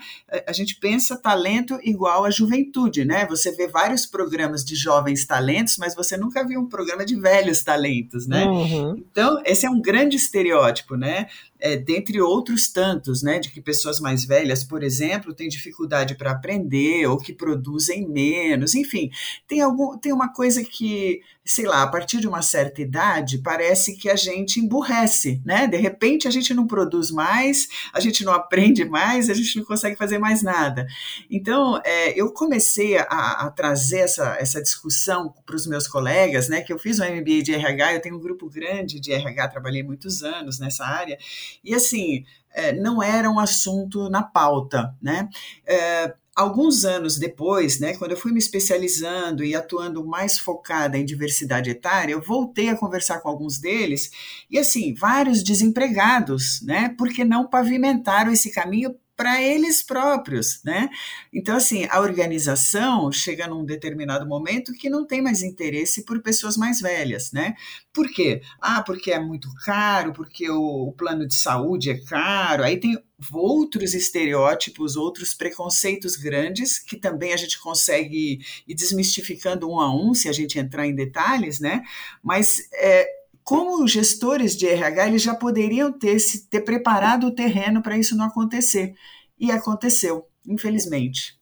a 0.47 0.53
gente 0.53 0.77
pensa 0.77 1.17
talento 1.17 1.79
igual 1.83 2.25
a 2.25 2.31
juventude, 2.31 3.05
né? 3.05 3.25
Você 3.27 3.53
vê 3.53 3.69
vários 3.69 4.05
programas 4.05 4.65
de 4.65 4.75
jovens 4.75 5.25
talentos, 5.25 5.77
mas 5.79 5.95
você 5.95 6.17
nunca 6.17 6.47
viu 6.47 6.61
um 6.61 6.69
programa 6.69 7.05
de 7.05 7.15
velhos 7.15 7.63
talentos, 7.63 8.27
né? 8.27 8.45
Uhum. 8.45 8.97
Então, 9.11 9.41
esse 9.45 9.65
é 9.65 9.71
um 9.71 9.81
grande 9.81 10.17
estereótipo, 10.17 10.97
né? 10.97 11.29
é, 11.59 11.77
dentre 11.77 12.21
outros 12.21 12.69
tantos, 12.69 13.23
né, 13.23 13.39
de 13.39 13.51
que 13.51 13.61
pessoas 13.61 14.01
mais 14.01 14.25
velhas, 14.25 14.63
por 14.63 14.83
exemplo, 14.83 15.35
têm 15.35 15.49
dificuldade 15.49 16.15
para 16.17 16.33
aprender 16.33 17.07
ou 17.07 17.19
que 17.19 17.33
produzem 17.33 18.09
menos, 18.09 18.75
enfim, 18.75 19.11
tem, 19.47 19.61
algum, 19.61 19.97
tem 19.99 20.13
uma 20.13 20.33
coisa 20.33 20.65
que 20.65 21.21
sei 21.47 21.65
lá, 21.65 21.83
a 21.85 21.87
partir 21.87 22.19
de 22.19 22.27
uma 22.27 22.43
certa 22.43 22.83
idade, 22.83 23.39
parece 23.39 23.97
que 23.97 24.11
a 24.11 24.17
gente 24.17 24.59
emburrece, 24.59 25.41
né? 25.45 25.69
De 25.69 25.77
repente 25.77 26.27
a 26.27 26.31
gente 26.31 26.53
não 26.53 26.67
produz 26.67 27.13
mais, 27.13 27.69
a 27.93 28.01
gente 28.01 28.25
não 28.25 28.33
aprende 28.33 28.85
mais, 28.85 29.31
a 29.31 29.35
gente 29.35 29.57
não 29.57 29.65
consegue 29.65 29.95
fazer 29.95 30.19
mais 30.19 30.43
nada. 30.43 30.89
Então, 31.31 31.81
é, 31.85 32.21
eu 32.21 32.33
comecei 32.33 32.99
a, 32.99 33.03
a, 33.03 33.51
trazer 33.51 34.01
essa, 34.01 34.37
essa 34.41 34.61
discussão 34.61 35.33
para 35.47 35.55
os 35.55 35.69
meus 35.69 35.87
colegas, 35.87 36.49
né? 36.49 36.63
Que 36.63 36.73
eu 36.73 36.79
fiz 36.81 36.99
um 36.99 37.05
MBA 37.05 37.43
de 37.45 37.55
RH, 37.55 37.95
eu 37.95 38.01
tenho 38.01 38.17
um 38.17 38.21
grupo 38.21 38.51
grande 38.51 38.99
de 38.99 39.13
RH, 39.13 39.49
trabalhei 39.49 39.85
muitos 39.85 40.25
anos 40.25 40.59
nessa 40.59 40.85
área, 40.85 41.17
e 41.63 41.75
assim, 41.75 42.25
não 42.73 43.03
era 43.03 43.31
um 43.31 43.39
assunto 43.39 44.09
na 44.09 44.23
pauta, 44.23 44.95
né? 45.01 45.29
É, 45.67 46.15
alguns 46.37 46.85
anos 46.85 47.19
depois, 47.19 47.81
né, 47.81 47.97
quando 47.97 48.11
eu 48.11 48.17
fui 48.17 48.31
me 48.31 48.39
especializando 48.39 49.43
e 49.43 49.55
atuando 49.55 50.07
mais 50.07 50.39
focada 50.39 50.99
em 50.99 51.05
diversidade 51.05 51.71
etária, 51.71 52.13
eu 52.13 52.21
voltei 52.21 52.69
a 52.69 52.77
conversar 52.77 53.21
com 53.21 53.31
alguns 53.31 53.59
deles 53.59 54.11
e 54.51 54.59
assim, 54.59 54.93
vários 54.93 55.43
desempregados, 55.43 56.61
né, 56.63 56.95
porque 56.99 57.25
não 57.25 57.49
pavimentaram 57.49 58.31
esse 58.31 58.51
caminho 58.51 58.95
para 59.17 59.43
eles 59.43 59.83
próprios, 59.83 60.61
né? 60.63 60.91
Então, 61.33 61.57
assim, 61.57 61.87
a 61.91 62.01
organização 62.01 63.11
chega 63.11 63.47
num 63.47 63.65
determinado 63.65 64.27
momento 64.27 64.75
que 64.75 64.91
não 64.91 65.07
tem 65.07 65.23
mais 65.23 65.43
interesse 65.43 66.05
por 66.05 66.21
pessoas 66.21 66.57
mais 66.57 66.81
velhas, 66.81 67.33
né? 67.33 67.55
Por 67.93 68.11
quê? 68.13 68.43
Ah, 68.61 68.83
porque 68.83 69.11
é 69.11 69.19
muito 69.19 69.49
caro, 69.65 70.13
porque 70.13 70.51
o, 70.51 70.89
o 70.89 70.93
plano 70.93 71.27
de 71.27 71.35
saúde 71.35 71.91
é 71.91 71.99
caro, 72.05 72.63
aí 72.63 72.79
tem 72.79 73.03
outros 73.33 73.95
estereótipos, 73.95 74.97
outros 74.97 75.33
preconceitos 75.33 76.17
grandes 76.17 76.79
que 76.79 76.97
também 76.97 77.33
a 77.33 77.37
gente 77.37 77.59
consegue 77.59 78.41
ir 78.69 78.75
desmistificando 78.75 79.71
um 79.71 79.81
a 79.81 79.95
um, 79.95 80.13
se 80.13 80.29
a 80.29 80.33
gente 80.33 80.59
entrar 80.59 80.87
em 80.87 80.95
detalhes, 80.95 81.59
né? 81.59 81.83
Mas 82.23 82.69
é, 82.75 83.16
como 83.47 83.87
gestores 83.87 84.57
de 84.57 84.67
RH, 84.67 85.07
eles 85.07 85.23
já 85.23 85.33
poderiam 85.33 85.93
ter, 85.93 86.19
se, 86.19 86.51
ter 86.51 86.63
preparado 86.63 87.29
o 87.29 87.31
terreno 87.31 87.81
para 87.81 87.97
isso 87.97 88.17
não 88.17 88.25
acontecer. 88.25 88.97
E 89.39 89.53
aconteceu, 89.53 90.27
infelizmente. 90.45 91.39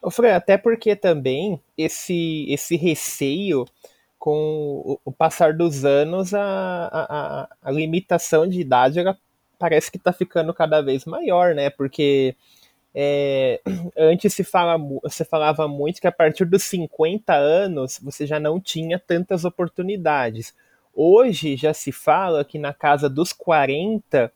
Ô 0.00 0.10
Fran, 0.10 0.34
até 0.34 0.56
porque 0.56 0.96
também 0.96 1.60
esse, 1.76 2.46
esse 2.48 2.76
receio 2.76 3.66
com 4.18 4.98
o, 5.04 5.12
passar 5.12 5.52
dos 5.52 5.84
anos, 5.84 6.32
a, 6.32 6.88
a, 6.90 7.48
a 7.60 7.70
limitação 7.70 8.48
de 8.48 8.58
idade 8.58 8.98
ela 8.98 9.14
parece 9.58 9.90
que 9.90 9.98
está 9.98 10.14
ficando 10.14 10.54
cada 10.54 10.80
vez 10.80 11.04
maior, 11.04 11.54
né? 11.54 11.68
Porque 11.68 12.34
é, 12.94 13.60
antes 13.98 14.32
se, 14.32 14.44
fala, 14.44 14.78
se 15.10 15.26
falava 15.26 15.68
muito 15.68 16.00
que 16.00 16.06
a 16.06 16.12
partir 16.12 16.46
dos 16.46 16.62
50 16.62 17.34
anos 17.34 18.00
você 18.02 18.26
já 18.26 18.40
não 18.40 18.58
tinha 18.58 18.98
tantas 18.98 19.44
oportunidades. 19.44 20.54
Hoje 20.94 21.56
já 21.56 21.74
se 21.74 21.90
fala 21.90 22.44
que 22.44 22.58
na 22.58 22.72
casa 22.72 23.08
dos 23.08 23.32
40 23.32 24.32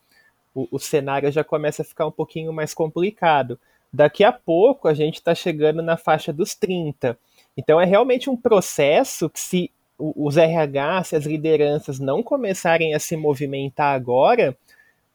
o, 0.55 0.69
o 0.73 0.79
cenário 0.79 1.31
já 1.31 1.45
começa 1.45 1.83
a 1.83 1.85
ficar 1.85 2.07
um 2.07 2.11
pouquinho 2.11 2.53
mais 2.53 2.75
complicado. 2.75 3.59
Daqui 3.93 4.25
a 4.25 4.33
pouco 4.33 4.89
a 4.89 4.95
gente 4.95 5.17
está 5.17 5.35
chegando 5.35 5.83
na 5.83 5.97
faixa 5.97 6.33
dos 6.33 6.55
30. 6.55 7.17
Então 7.57 7.81
é 7.81 7.85
realmente 7.85 8.29
um 8.29 8.37
processo 8.37 9.31
que 9.31 9.41
se 9.41 9.71
os 9.99 10.37
RH, 10.37 11.05
se 11.05 11.17
as 11.17 11.27
lideranças 11.27 11.99
não 11.99 12.23
começarem 12.23 12.95
a 12.95 13.01
se 13.01 13.17
movimentar 13.17 13.95
agora, 13.95 14.57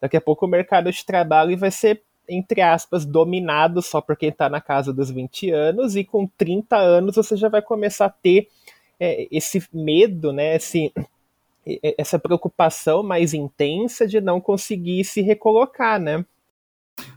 daqui 0.00 0.16
a 0.16 0.20
pouco 0.20 0.44
o 0.44 0.48
mercado 0.48 0.92
de 0.92 1.04
trabalho 1.04 1.56
vai 1.56 1.70
ser, 1.70 2.02
entre 2.28 2.60
aspas, 2.60 3.06
dominado 3.06 3.80
só 3.80 4.00
por 4.00 4.14
quem 4.14 4.28
está 4.28 4.48
na 4.48 4.60
casa 4.60 4.92
dos 4.92 5.10
20 5.10 5.50
anos, 5.50 5.96
e 5.96 6.04
com 6.04 6.26
30 6.26 6.76
anos 6.76 7.16
você 7.16 7.34
já 7.34 7.48
vai 7.48 7.62
começar 7.62 8.06
a 8.06 8.10
ter 8.10 8.48
é, 9.00 9.26
esse 9.30 9.66
medo, 9.72 10.30
né, 10.30 10.56
esse, 10.56 10.92
essa 11.98 12.18
preocupação 12.18 13.02
mais 13.02 13.34
intensa 13.34 14.06
de 14.06 14.20
não 14.20 14.40
conseguir 14.40 15.04
se 15.04 15.20
recolocar, 15.20 16.00
né? 16.00 16.24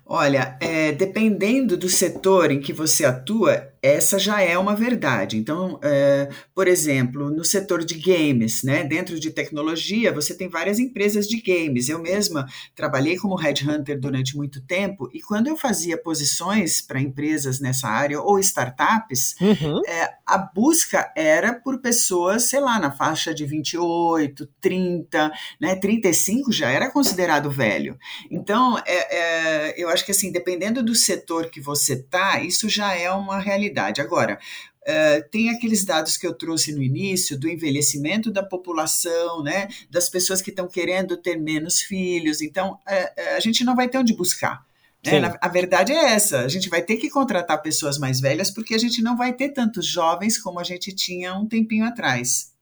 Olha, 0.06 0.58
é, 0.62 0.92
dependendo 0.92 1.78
do 1.78 1.90
setor 1.90 2.52
em 2.52 2.60
que 2.60 2.74
você 2.74 3.06
atua, 3.06 3.72
essa 3.88 4.20
já 4.20 4.42
é 4.42 4.58
uma 4.58 4.76
verdade. 4.76 5.38
Então, 5.38 5.80
é, 5.82 6.30
por 6.54 6.68
exemplo, 6.68 7.30
no 7.30 7.44
setor 7.44 7.84
de 7.84 7.96
games, 7.96 8.64
né, 8.64 8.84
dentro 8.84 9.20
de 9.20 9.32
tecnologia, 9.32 10.12
você 10.12 10.36
tem 10.36 10.50
várias 10.50 10.80
empresas 10.80 11.28
de 11.28 11.42
games. 11.42 11.90
Eu 11.90 12.00
mesma 12.00 12.46
trabalhei 12.76 13.18
como 13.18 13.36
headhunter 13.36 14.00
durante 14.00 14.36
muito 14.36 14.62
tempo 14.62 15.10
e 15.14 15.22
quando 15.22 15.48
eu 15.48 15.58
fazia 15.58 15.98
posições 15.98 16.82
para 16.82 17.02
empresas 17.02 17.60
nessa 17.60 17.88
área 17.88 18.22
ou 18.22 18.40
startups, 18.40 19.36
uhum. 19.40 19.82
é, 19.88 20.10
a 20.26 20.38
busca 20.38 21.12
era 21.16 21.54
por 21.54 21.80
pessoas, 21.80 22.50
sei 22.50 22.60
lá, 22.60 22.80
na 22.80 22.92
faixa 22.92 23.34
de 23.34 23.46
28, 23.46 24.48
30, 24.60 25.32
né, 25.60 25.76
35 25.76 26.52
já 26.52 26.70
era 26.70 26.92
considerado 26.92 27.50
velho. 27.50 27.98
Então, 28.30 28.78
é, 28.86 29.18
é 29.18 29.76
eu 29.78 29.90
acho 29.90 30.06
que 30.06 30.12
assim, 30.12 30.32
dependendo 30.32 30.84
do 30.84 30.96
setor 30.96 31.50
que 31.50 31.62
você 31.62 31.96
tá, 31.96 32.42
isso 32.42 32.68
já 32.68 32.94
é 32.94 33.12
uma 33.12 33.40
realidade. 33.40 33.77
Agora, 34.02 34.40
Uh, 34.88 35.20
tem 35.30 35.50
aqueles 35.50 35.84
dados 35.84 36.16
que 36.16 36.26
eu 36.26 36.34
trouxe 36.34 36.74
no 36.74 36.82
início 36.82 37.38
do 37.38 37.50
envelhecimento 37.50 38.32
da 38.32 38.42
população, 38.42 39.44
né, 39.44 39.68
das 39.90 40.10
pessoas 40.10 40.42
que 40.42 40.50
estão 40.50 40.66
querendo 40.66 41.18
ter 41.18 41.36
menos 41.36 41.82
filhos. 41.82 42.42
Então, 42.42 42.76
uh, 42.88 43.36
a 43.36 43.40
gente 43.42 43.66
não 43.66 43.76
vai 43.76 43.90
ter 43.90 43.98
onde 43.98 44.16
buscar. 44.16 44.66
Né? 45.06 45.20
Na, 45.20 45.38
a 45.42 45.50
verdade 45.50 45.92
é 45.92 46.14
essa: 46.14 46.40
a 46.40 46.48
gente 46.48 46.70
vai 46.70 46.82
ter 46.82 46.96
que 46.96 47.10
contratar 47.10 47.62
pessoas 47.62 47.98
mais 47.98 48.22
velhas 48.22 48.50
porque 48.50 48.76
a 48.76 48.78
gente 48.78 49.02
não 49.02 49.18
vai 49.18 49.34
ter 49.34 49.50
tantos 49.50 49.86
jovens 49.86 50.38
como 50.38 50.58
a 50.58 50.64
gente 50.64 50.96
tinha 50.96 51.34
um 51.34 51.46
tempinho 51.46 51.84
atrás. 51.84 52.54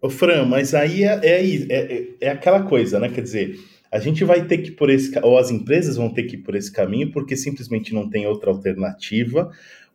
Ô, 0.00 0.10
Fran, 0.10 0.44
mas 0.44 0.74
aí 0.74 1.04
é, 1.04 1.20
é, 1.22 1.66
é, 1.70 2.08
é 2.20 2.30
aquela 2.30 2.64
coisa, 2.64 2.98
né? 2.98 3.08
Quer 3.08 3.22
dizer 3.22 3.60
a 3.92 3.98
gente 3.98 4.24
vai 4.24 4.46
ter 4.46 4.58
que 4.58 4.70
ir 4.70 4.72
por 4.72 4.88
esse 4.88 5.12
ou 5.22 5.36
as 5.36 5.50
empresas 5.50 5.96
vão 5.96 6.08
ter 6.08 6.22
que 6.22 6.36
ir 6.36 6.38
por 6.38 6.54
esse 6.54 6.72
caminho 6.72 7.12
porque 7.12 7.36
simplesmente 7.36 7.92
não 7.92 8.08
tem 8.08 8.26
outra 8.26 8.50
alternativa. 8.50 9.52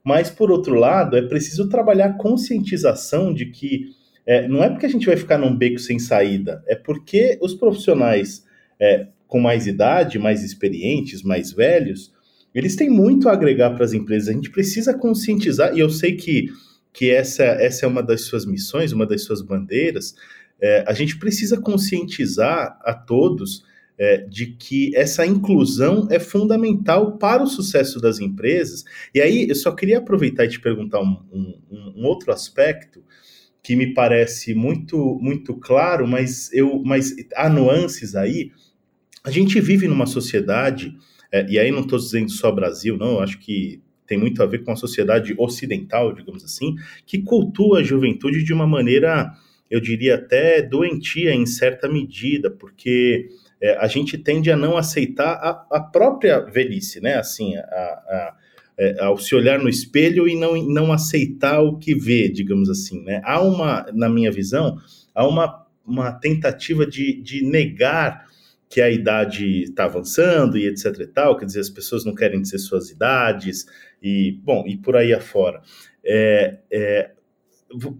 Mas 0.07 0.29
por 0.29 0.49
outro 0.49 0.73
lado, 0.73 1.17
é 1.17 1.21
preciso 1.21 1.67
trabalhar 1.67 2.05
a 2.05 2.13
conscientização 2.13 3.33
de 3.33 3.47
que 3.47 3.89
é, 4.25 4.47
não 4.47 4.63
é 4.63 4.69
porque 4.69 4.85
a 4.85 4.89
gente 4.89 5.05
vai 5.05 5.17
ficar 5.17 5.37
num 5.37 5.53
beco 5.53 5.79
sem 5.79 5.99
saída, 5.99 6.63
é 6.65 6.75
porque 6.75 7.37
os 7.41 7.53
profissionais 7.53 8.45
é, 8.79 9.07
com 9.27 9.37
mais 9.37 9.67
idade, 9.67 10.17
mais 10.17 10.45
experientes, 10.45 11.23
mais 11.23 11.51
velhos, 11.51 12.13
eles 12.55 12.77
têm 12.77 12.89
muito 12.89 13.27
a 13.27 13.33
agregar 13.33 13.71
para 13.71 13.83
as 13.83 13.91
empresas. 13.91 14.29
A 14.29 14.31
gente 14.31 14.49
precisa 14.49 14.93
conscientizar, 14.93 15.75
e 15.75 15.81
eu 15.81 15.89
sei 15.89 16.15
que, 16.15 16.53
que 16.93 17.11
essa, 17.11 17.43
essa 17.43 17.85
é 17.85 17.89
uma 17.89 18.01
das 18.01 18.21
suas 18.21 18.45
missões, 18.45 18.93
uma 18.93 19.05
das 19.05 19.23
suas 19.23 19.41
bandeiras. 19.41 20.15
É, 20.61 20.85
a 20.87 20.93
gente 20.93 21.19
precisa 21.19 21.59
conscientizar 21.59 22.79
a 22.81 22.93
todos 22.93 23.65
é, 23.97 24.17
de 24.17 24.47
que 24.47 24.95
essa 24.95 25.25
inclusão 25.25 26.07
é 26.11 26.19
fundamental 26.19 27.17
para 27.17 27.43
o 27.43 27.47
sucesso 27.47 27.99
das 27.99 28.19
empresas. 28.19 28.83
E 29.13 29.19
aí 29.19 29.49
eu 29.49 29.55
só 29.55 29.71
queria 29.71 29.97
aproveitar 29.97 30.45
e 30.45 30.49
te 30.49 30.59
perguntar 30.59 31.01
um, 31.01 31.17
um, 31.31 31.93
um 31.97 32.05
outro 32.05 32.31
aspecto 32.31 33.03
que 33.63 33.75
me 33.75 33.93
parece 33.93 34.53
muito 34.53 35.17
muito 35.19 35.55
claro, 35.55 36.07
mas 36.07 36.51
eu 36.53 36.81
mas 36.85 37.13
há 37.35 37.49
nuances 37.49 38.15
aí. 38.15 38.51
A 39.23 39.31
gente 39.31 39.59
vive 39.59 39.87
numa 39.87 40.05
sociedade 40.05 40.95
é, 41.31 41.45
e 41.49 41.59
aí 41.59 41.71
não 41.71 41.81
estou 41.81 41.99
dizendo 41.99 42.31
só 42.31 42.51
Brasil, 42.51 42.97
não. 42.97 43.19
Acho 43.19 43.37
que 43.39 43.81
tem 44.05 44.17
muito 44.17 44.41
a 44.41 44.45
ver 44.45 44.63
com 44.63 44.71
a 44.71 44.75
sociedade 44.75 45.35
ocidental, 45.37 46.13
digamos 46.13 46.43
assim, 46.43 46.75
que 47.05 47.21
cultua 47.21 47.79
a 47.79 47.83
juventude 47.83 48.43
de 48.43 48.53
uma 48.53 48.65
maneira, 48.65 49.33
eu 49.69 49.81
diria 49.81 50.15
até 50.15 50.61
doentia 50.61 51.33
em 51.33 51.45
certa 51.45 51.89
medida, 51.89 52.49
porque 52.49 53.27
é, 53.61 53.77
a 53.77 53.87
gente 53.87 54.17
tende 54.17 54.51
a 54.51 54.55
não 54.55 54.77
aceitar 54.77 55.33
a, 55.33 55.77
a 55.77 55.79
própria 55.79 56.39
velhice, 56.39 57.01
né? 57.01 57.15
Assim, 57.15 57.55
a, 57.55 57.61
a, 57.61 58.35
é, 58.77 59.03
ao 59.03 59.17
se 59.17 59.33
olhar 59.33 59.59
no 59.59 59.67
espelho 59.67 60.27
e 60.27 60.35
não, 60.35 60.55
não 60.63 60.93
aceitar 60.93 61.61
o 61.61 61.77
que 61.77 61.95
vê, 61.95 62.29
digamos 62.29 62.69
assim, 62.69 63.03
né? 63.03 63.21
Há 63.23 63.41
uma, 63.41 63.85
na 63.93 64.07
minha 64.07 64.31
visão, 64.31 64.77
há 65.13 65.27
uma, 65.27 65.65
uma 65.85 66.11
tentativa 66.11 66.85
de, 66.85 67.19
de 67.21 67.43
negar 67.43 68.27
que 68.69 68.81
a 68.81 68.89
idade 68.89 69.63
está 69.63 69.85
avançando 69.85 70.57
e 70.57 70.67
etc 70.67 70.99
e 70.99 71.07
tal, 71.07 71.37
quer 71.37 71.45
dizer, 71.45 71.61
as 71.61 71.69
pessoas 71.69 72.05
não 72.05 72.13
querem 72.13 72.41
dizer 72.41 72.59
suas 72.59 72.89
idades 72.89 73.65
e, 74.03 74.39
bom, 74.43 74.65
e 74.67 74.77
por 74.77 74.95
aí 74.95 75.13
afora. 75.13 75.61
É, 76.03 76.57
é, 76.69 77.11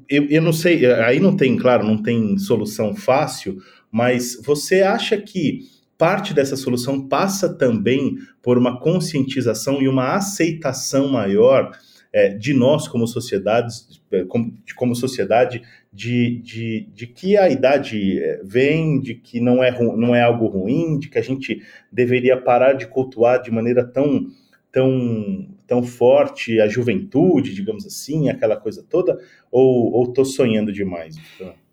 eu, 0.10 0.26
eu 0.30 0.42
não 0.42 0.54
sei, 0.54 0.86
aí 0.86 1.20
não 1.20 1.36
tem, 1.36 1.58
claro, 1.58 1.86
não 1.86 2.02
tem 2.02 2.38
solução 2.38 2.96
fácil, 2.96 3.58
mas 3.92 4.40
você 4.44 4.82
acha 4.82 5.18
que 5.18 5.62
parte 5.98 6.34
dessa 6.34 6.56
solução 6.56 7.08
passa 7.08 7.54
também 7.54 8.18
por 8.42 8.58
uma 8.58 8.80
conscientização 8.80 9.82
e 9.82 9.88
uma 9.88 10.16
aceitação 10.16 11.08
maior 11.08 11.72
é, 12.14 12.30
de 12.30 12.54
nós 12.54 12.88
como 12.88 13.08
sociedades, 13.08 14.02
é, 14.12 14.24
como, 14.24 14.54
como 14.76 14.96
sociedade, 14.96 15.62
de, 15.92 16.40
de, 16.40 16.90
de 16.94 17.08
que 17.08 17.36
a 17.36 17.50
idade 17.50 18.20
é, 18.20 18.42
vem, 18.44 19.00
de 19.00 19.16
que 19.16 19.40
não 19.40 19.64
é, 19.64 19.72
não 19.96 20.16
é 20.16 20.22
algo 20.22 20.48
ruim, 20.48 21.00
de 21.00 21.10
que 21.10 21.18
a 21.18 21.24
gente 21.24 21.62
deveria 21.92 22.40
parar 22.40 22.74
de 22.74 22.88
cultuar 22.88 23.42
de 23.42 23.52
maneira 23.52 23.84
tão, 23.84 24.28
tão 24.72 25.48
tão 25.68 25.84
forte 25.84 26.60
a 26.62 26.68
juventude, 26.68 27.54
digamos 27.54 27.86
assim, 27.86 28.30
aquela 28.30 28.56
coisa 28.56 28.84
toda, 28.90 29.20
ou 29.52 30.06
estou 30.06 30.24
sonhando 30.24 30.72
demais? 30.72 31.16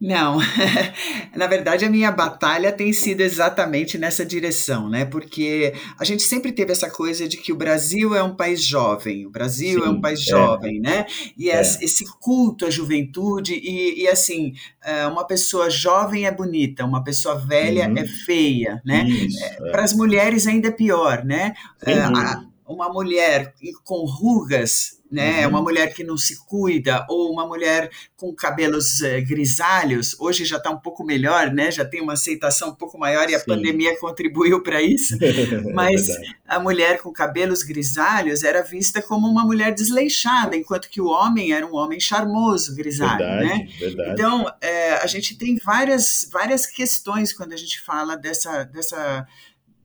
Não, 0.01 0.39
na 1.35 1.47
verdade 1.47 1.85
a 1.85 1.91
minha 1.91 2.11
batalha 2.11 2.71
tem 2.73 2.93
sido 2.93 3.21
exatamente 3.21 3.97
nessa 3.97 4.25
direção, 4.25 4.89
né? 4.89 5.05
Porque 5.05 5.73
a 5.99 6.05
gente 6.05 6.23
sempre 6.23 6.53
teve 6.53 6.73
essa 6.73 6.91
coisa 6.91 7.27
de 7.27 7.37
que 7.37 7.53
o 7.53 7.57
Brasil 7.57 8.15
é 8.15 8.23
um 8.23 8.35
país 8.35 8.63
jovem, 8.63 9.27
o 9.27 9.31
Brasil 9.31 9.81
Sim, 9.81 9.87
é 9.87 9.91
um 9.91 10.01
país 10.01 10.21
é. 10.21 10.25
jovem, 10.25 10.81
né? 10.81 11.07
E 11.39 11.51
é. 11.51 11.61
esse 11.61 12.05
culto 12.21 12.67
à 12.67 12.71
juventude, 12.71 13.55
e, 13.55 14.03
e, 14.03 14.09
assim, 14.09 14.53
é, 14.85 15.07
uma 15.07 15.27
pessoa 15.27 15.71
jovem 15.71 16.27
é 16.27 16.31
bonita, 16.31 16.85
uma 16.85 17.03
pessoa 17.03 17.37
velha 17.37 17.89
uhum. 17.89 17.99
é 17.99 18.07
feia, 18.07 18.83
né? 18.85 19.07
É, 19.43 19.71
Para 19.71 19.85
as 19.85 19.93
mulheres 19.95 20.47
ainda 20.47 20.69
é 20.69 20.73
pior, 20.73 21.25
né? 21.25 21.55
A, 21.87 22.45
uma 22.67 22.89
mulher 22.89 23.55
com 23.85 24.05
rugas, 24.05 25.01
né, 25.11 25.43
uhum. 25.43 25.51
uma 25.51 25.63
mulher 25.63 25.95
que 25.95 26.03
não 26.03 26.17
se 26.17 26.45
cuida, 26.45 27.07
ou 27.09 27.31
uma 27.31 27.47
mulher 27.47 27.89
com 28.17 28.35
cabelos 28.35 29.01
uh, 29.01 29.25
grisalhos, 29.25 30.19
hoje 30.19 30.45
já 30.45 30.57
está 30.57 30.71
um 30.71 30.79
pouco 30.79 31.05
melhor, 31.05 31.53
né, 31.53 31.71
já 31.71 31.85
tem 31.85 32.01
uma 32.01 32.15
aceitação 32.15 32.71
um 32.71 32.75
pouco 32.75 32.99
maior 32.99 33.31
e 33.31 33.35
a 33.35 33.39
Sim. 33.39 33.47
pandemia 33.47 33.99
contribuiu 34.01 34.63
para 34.63 34.83
isso, 34.83 35.17
mas 35.73 36.09
é 36.09 36.23
a 36.49 36.59
mulher 36.59 37.01
com 37.01 37.13
cabelos 37.13 37.63
grisalhos 37.63 38.43
era 38.43 38.63
vista 38.63 39.01
como 39.01 39.29
uma 39.29 39.45
mulher 39.45 39.73
desleixada, 39.73 40.57
enquanto 40.57 40.89
que 40.89 41.01
o 41.01 41.07
homem 41.07 41.53
era 41.53 41.67
um 41.67 41.77
homem 41.77 42.01
charmoso, 42.01 42.75
grisalho, 42.75 43.19
verdade, 43.19 43.47
né? 43.47 43.69
Verdade. 43.79 44.11
Então, 44.11 44.47
é, 44.61 44.95
a 44.95 45.07
gente 45.07 45.37
tem 45.37 45.57
várias, 45.57 46.29
várias 46.33 46.67
questões 46.67 47.33
quando 47.33 47.53
a 47.53 47.57
gente 47.57 47.81
fala 47.81 48.17
dessa, 48.17 48.65
dessa 48.65 49.27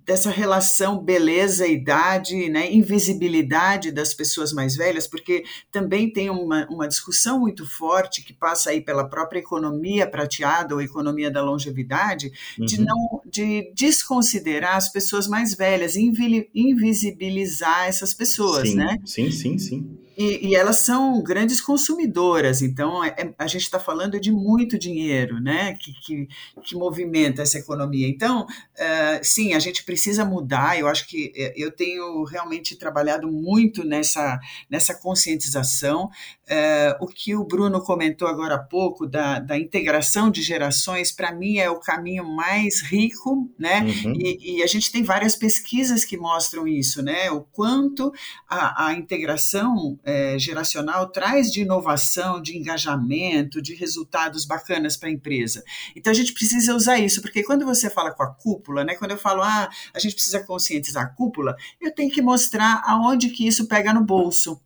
dessa 0.09 0.31
relação 0.31 0.97
beleza-idade, 0.97 2.49
né, 2.49 2.73
invisibilidade 2.73 3.91
das 3.91 4.11
pessoas 4.11 4.51
mais 4.51 4.75
velhas, 4.75 5.05
porque 5.05 5.43
também 5.71 6.11
tem 6.11 6.31
uma, 6.31 6.65
uma 6.67 6.87
discussão 6.87 7.39
muito 7.39 7.63
forte 7.63 8.23
que 8.23 8.33
passa 8.33 8.71
aí 8.71 8.81
pela 8.81 9.07
própria 9.07 9.37
economia 9.37 10.09
prateada 10.09 10.73
ou 10.73 10.81
economia 10.81 11.29
da 11.29 11.43
longevidade, 11.43 12.31
uhum. 12.57 12.65
de 12.65 12.81
não 12.81 13.21
de 13.23 13.71
desconsiderar 13.75 14.77
as 14.77 14.91
pessoas 14.91 15.27
mais 15.27 15.53
velhas, 15.53 15.95
invisibilizar 15.95 17.87
essas 17.87 18.11
pessoas, 18.11 18.67
sim, 18.67 18.77
né? 18.77 18.97
Sim, 19.05 19.29
sim, 19.29 19.59
sim. 19.59 19.98
E, 20.19 20.49
e, 20.49 20.55
elas 20.55 20.81
são 20.81 21.23
grandes 21.23 21.61
consumidoras, 21.61 22.61
então 22.61 23.01
é, 23.01 23.15
é 23.17 23.33
a 23.37 23.47
gente 23.47 23.61
está 23.61 23.79
falando 23.79 24.19
de 24.19 24.33
muito 24.33 24.77
dinheiro, 24.77 25.39
né, 25.39 25.75
que, 25.79 25.93
que, 25.93 26.27
que 26.61 26.75
movimenta 26.75 27.41
essa 27.41 27.57
economia. 27.57 28.05
Então, 28.05 28.41
uh, 28.41 29.19
sim, 29.23 29.53
a 29.53 29.59
gente 29.59 29.81
precisa 29.85 30.25
mudar. 30.25 30.77
Eu 30.77 30.89
acho 30.89 31.07
que 31.07 31.31
é, 31.33 31.53
eu 31.55 31.71
tenho 31.71 32.25
realmente 32.25 32.75
trabalhado 32.75 33.31
muito 33.31 33.85
nessa, 33.85 34.37
nessa 34.69 34.93
conscientização. 34.93 36.09
Uh, 36.49 37.05
o 37.05 37.07
que 37.07 37.33
o 37.33 37.45
Bruno 37.45 37.81
comentou 37.81 38.27
agora 38.27 38.55
há 38.55 38.59
pouco 38.59 39.07
da, 39.07 39.39
da 39.39 39.57
integração 39.57 40.29
de 40.29 40.41
gerações, 40.41 41.13
para 41.13 41.31
mim 41.31 41.59
é 41.59 41.69
o 41.69 41.79
caminho 41.79 42.25
mais 42.25 42.81
rico, 42.81 43.49
né? 43.57 43.83
Uhum. 44.03 44.13
E, 44.17 44.57
e, 44.57 44.63
a 44.63 44.67
gente 44.67 44.91
tem 44.91 45.01
várias 45.01 45.35
pesquisas 45.37 46.03
que 46.03 46.17
mostram 46.17 46.67
isso, 46.67 47.01
né? 47.01 47.31
O 47.31 47.41
quanto 47.41 48.11
a, 48.49 48.87
a 48.87 48.93
integração 48.93 49.97
é, 50.09 50.39
geracional 50.39 51.07
traz 51.09 51.51
de 51.51 51.61
inovação, 51.61 52.41
de 52.41 52.57
engajamento, 52.57 53.61
de 53.61 53.75
resultados 53.75 54.43
bacanas 54.43 54.97
para 54.97 55.09
a 55.09 55.11
empresa. 55.11 55.63
Então 55.95 56.09
a 56.11 56.15
gente 56.15 56.33
precisa 56.33 56.73
usar 56.73 56.97
isso, 56.97 57.21
porque 57.21 57.43
quando 57.43 57.65
você 57.65 57.89
fala 57.89 58.11
com 58.11 58.23
a 58.23 58.33
cúpula, 58.33 58.83
né, 58.83 58.95
quando 58.95 59.11
eu 59.11 59.17
falo, 59.17 59.43
ah, 59.43 59.69
a 59.93 59.99
gente 59.99 60.15
precisa 60.15 60.43
conscientizar 60.43 61.03
a 61.03 61.09
cúpula, 61.09 61.55
eu 61.79 61.93
tenho 61.93 62.11
que 62.11 62.21
mostrar 62.21 62.81
aonde 62.85 63.29
que 63.29 63.47
isso 63.47 63.67
pega 63.67 63.93
no 63.93 64.03
bolso. 64.03 64.59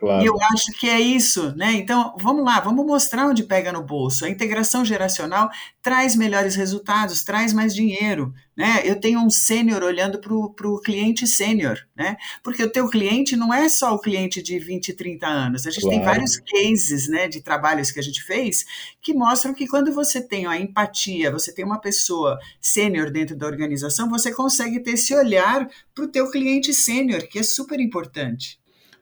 Claro. 0.00 0.22
E 0.22 0.26
eu 0.26 0.34
acho 0.54 0.72
que 0.72 0.88
é 0.88 0.98
isso, 0.98 1.54
né? 1.54 1.72
Então, 1.74 2.16
vamos 2.18 2.42
lá, 2.42 2.58
vamos 2.58 2.86
mostrar 2.86 3.26
onde 3.26 3.42
pega 3.42 3.70
no 3.70 3.82
bolso. 3.82 4.24
A 4.24 4.30
integração 4.30 4.82
geracional 4.82 5.50
traz 5.82 6.16
melhores 6.16 6.56
resultados, 6.56 7.22
traz 7.22 7.52
mais 7.52 7.74
dinheiro, 7.74 8.32
né? 8.56 8.80
Eu 8.82 8.98
tenho 8.98 9.20
um 9.20 9.28
sênior 9.28 9.82
olhando 9.82 10.18
para 10.18 10.32
o 10.34 10.80
cliente 10.80 11.26
sênior, 11.26 11.78
né? 11.94 12.16
Porque 12.42 12.62
o 12.62 12.70
teu 12.70 12.88
cliente 12.88 13.36
não 13.36 13.52
é 13.52 13.68
só 13.68 13.94
o 13.94 13.98
cliente 13.98 14.42
de 14.42 14.58
20, 14.58 14.94
30 14.94 15.26
anos. 15.26 15.66
A 15.66 15.70
gente 15.70 15.82
claro. 15.82 15.96
tem 15.96 16.04
vários 16.04 16.38
cases, 16.38 17.06
né, 17.06 17.28
de 17.28 17.42
trabalhos 17.42 17.90
que 17.90 18.00
a 18.00 18.02
gente 18.02 18.22
fez 18.22 18.64
que 19.02 19.12
mostram 19.12 19.52
que 19.52 19.66
quando 19.66 19.92
você 19.92 20.20
tem 20.20 20.46
a 20.46 20.58
empatia, 20.58 21.30
você 21.30 21.52
tem 21.52 21.64
uma 21.64 21.78
pessoa 21.78 22.38
sênior 22.60 23.10
dentro 23.10 23.36
da 23.36 23.46
organização, 23.46 24.08
você 24.08 24.32
consegue 24.32 24.80
ter 24.80 24.92
esse 24.92 25.14
olhar 25.14 25.68
para 25.94 26.04
o 26.04 26.08
teu 26.08 26.30
cliente 26.30 26.72
sênior, 26.72 27.26
que 27.26 27.38
é 27.38 27.42
super 27.42 27.80
importante. 27.80 28.59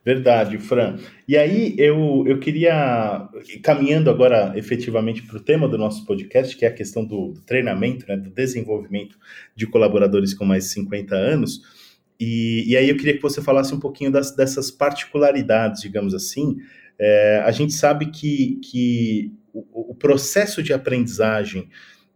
Verdade, 0.08 0.56
Fran. 0.56 0.96
E 1.28 1.36
aí 1.36 1.74
eu, 1.76 2.24
eu 2.26 2.38
queria, 2.38 3.28
caminhando 3.62 4.08
agora 4.08 4.54
efetivamente 4.56 5.22
para 5.22 5.36
o 5.36 5.40
tema 5.40 5.68
do 5.68 5.76
nosso 5.76 6.06
podcast, 6.06 6.56
que 6.56 6.64
é 6.64 6.68
a 6.68 6.72
questão 6.72 7.04
do, 7.04 7.32
do 7.32 7.42
treinamento, 7.42 8.06
né, 8.08 8.16
do 8.16 8.30
desenvolvimento 8.30 9.18
de 9.54 9.66
colaboradores 9.66 10.32
com 10.32 10.46
mais 10.46 10.64
de 10.64 10.70
50 10.70 11.14
anos, 11.14 11.60
e, 12.18 12.64
e 12.68 12.74
aí 12.74 12.88
eu 12.88 12.96
queria 12.96 13.16
que 13.16 13.22
você 13.22 13.42
falasse 13.42 13.74
um 13.74 13.78
pouquinho 13.78 14.10
das, 14.10 14.34
dessas 14.34 14.70
particularidades, 14.70 15.82
digamos 15.82 16.14
assim. 16.14 16.56
É, 16.98 17.42
a 17.44 17.50
gente 17.50 17.74
sabe 17.74 18.06
que, 18.06 18.58
que 18.64 19.30
o, 19.52 19.90
o 19.90 19.94
processo 19.94 20.62
de 20.62 20.72
aprendizagem 20.72 21.68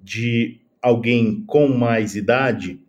de 0.03 0.63
alguém 0.81 1.45
com 1.47 1.69
mais 1.69 2.17
idade 2.17 2.81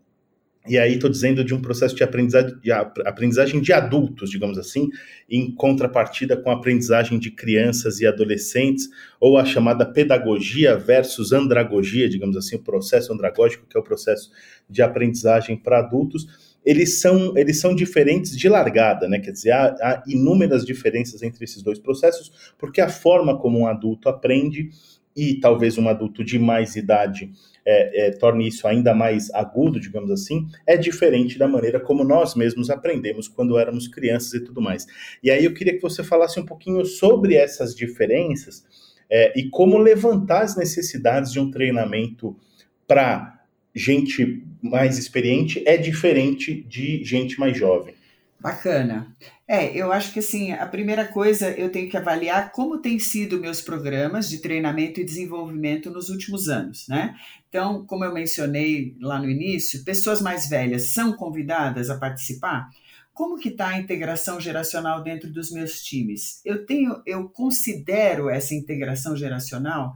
e 0.67 0.77
aí 0.77 0.93
estou 0.93 1.09
dizendo 1.09 1.43
de 1.43 1.53
um 1.53 1.61
processo 1.61 1.93
de 1.93 2.03
aprendizagem, 2.03 2.57
de 2.61 2.71
aprendizagem 2.71 3.59
de 3.59 3.73
adultos, 3.73 4.29
digamos 4.29 4.57
assim, 4.57 4.89
em 5.29 5.53
contrapartida 5.53 6.37
com 6.37 6.49
a 6.49 6.53
aprendizagem 6.53 7.19
de 7.19 7.31
crianças 7.31 7.99
e 7.99 8.07
adolescentes, 8.07 8.87
ou 9.19 9.37
a 9.37 9.43
chamada 9.43 9.85
pedagogia 9.85 10.77
versus 10.77 11.33
andragogia, 11.33 12.07
digamos 12.07 12.37
assim, 12.37 12.55
o 12.55 12.63
processo 12.63 13.11
andragógico, 13.11 13.65
que 13.67 13.75
é 13.75 13.79
o 13.79 13.83
processo 13.83 14.31
de 14.69 14.81
aprendizagem 14.81 15.57
para 15.57 15.79
adultos, 15.79 16.53
eles 16.65 17.01
são, 17.01 17.37
eles 17.37 17.59
são 17.59 17.75
diferentes 17.75 18.37
de 18.37 18.47
largada, 18.47 19.07
né? 19.07 19.19
Quer 19.19 19.31
dizer, 19.31 19.51
há, 19.51 19.75
há 19.81 20.03
inúmeras 20.07 20.65
diferenças 20.65 21.21
entre 21.21 21.43
esses 21.43 21.61
dois 21.61 21.77
processos, 21.77 22.53
porque 22.57 22.79
a 22.79 22.87
forma 22.87 23.37
como 23.37 23.59
um 23.59 23.67
adulto 23.67 24.07
aprende 24.07 24.69
e 25.15 25.35
talvez 25.35 25.77
um 25.77 25.87
adulto 25.87 26.23
de 26.23 26.39
mais 26.39 26.75
idade 26.75 27.31
é, 27.65 28.07
é, 28.07 28.11
torne 28.11 28.47
isso 28.47 28.67
ainda 28.67 28.93
mais 28.93 29.33
agudo, 29.33 29.79
digamos 29.79 30.11
assim, 30.11 30.47
é 30.67 30.75
diferente 30.75 31.37
da 31.37 31.47
maneira 31.47 31.79
como 31.79 32.03
nós 32.03 32.35
mesmos 32.35 32.69
aprendemos 32.69 33.27
quando 33.27 33.57
éramos 33.57 33.87
crianças 33.87 34.33
e 34.33 34.39
tudo 34.41 34.61
mais. 34.61 34.85
E 35.23 35.31
aí 35.31 35.45
eu 35.45 35.53
queria 35.53 35.73
que 35.73 35.81
você 35.81 36.03
falasse 36.03 36.39
um 36.39 36.45
pouquinho 36.45 36.83
sobre 36.85 37.35
essas 37.35 37.73
diferenças 37.73 38.65
é, 39.09 39.37
e 39.39 39.49
como 39.49 39.77
levantar 39.77 40.41
as 40.41 40.55
necessidades 40.55 41.31
de 41.31 41.39
um 41.39 41.51
treinamento 41.51 42.35
para 42.87 43.41
gente 43.73 44.45
mais 44.61 44.97
experiente 44.97 45.63
é 45.65 45.77
diferente 45.77 46.63
de 46.63 47.03
gente 47.03 47.39
mais 47.39 47.57
jovem. 47.57 47.95
Bacana. 48.39 49.15
É, 49.53 49.71
eu 49.77 49.91
acho 49.91 50.11
que 50.11 50.17
assim, 50.17 50.51
a 50.51 50.65
primeira 50.65 51.07
coisa 51.07 51.51
eu 51.51 51.71
tenho 51.71 51.87
que 51.87 51.95
avaliar 51.95 52.51
como 52.51 52.81
têm 52.81 52.97
sido 52.97 53.39
meus 53.39 53.61
programas 53.61 54.27
de 54.27 54.39
treinamento 54.39 54.99
e 54.99 55.05
desenvolvimento 55.05 55.91
nos 55.91 56.09
últimos 56.09 56.49
anos, 56.49 56.87
né? 56.87 57.13
Então, 57.49 57.85
como 57.85 58.03
eu 58.03 58.11
mencionei 58.11 58.97
lá 58.99 59.19
no 59.19 59.29
início, 59.29 59.83
pessoas 59.83 60.23
mais 60.23 60.49
velhas 60.49 60.91
são 60.95 61.13
convidadas 61.13 61.91
a 61.91 61.99
participar? 61.99 62.67
Como 63.13 63.37
que 63.37 63.49
está 63.49 63.67
a 63.67 63.77
integração 63.77 64.41
geracional 64.41 65.03
dentro 65.03 65.31
dos 65.31 65.51
meus 65.51 65.83
times? 65.83 66.41
Eu 66.43 66.65
tenho, 66.65 67.03
eu 67.05 67.29
considero 67.29 68.31
essa 68.31 68.55
integração 68.55 69.15
geracional 69.15 69.93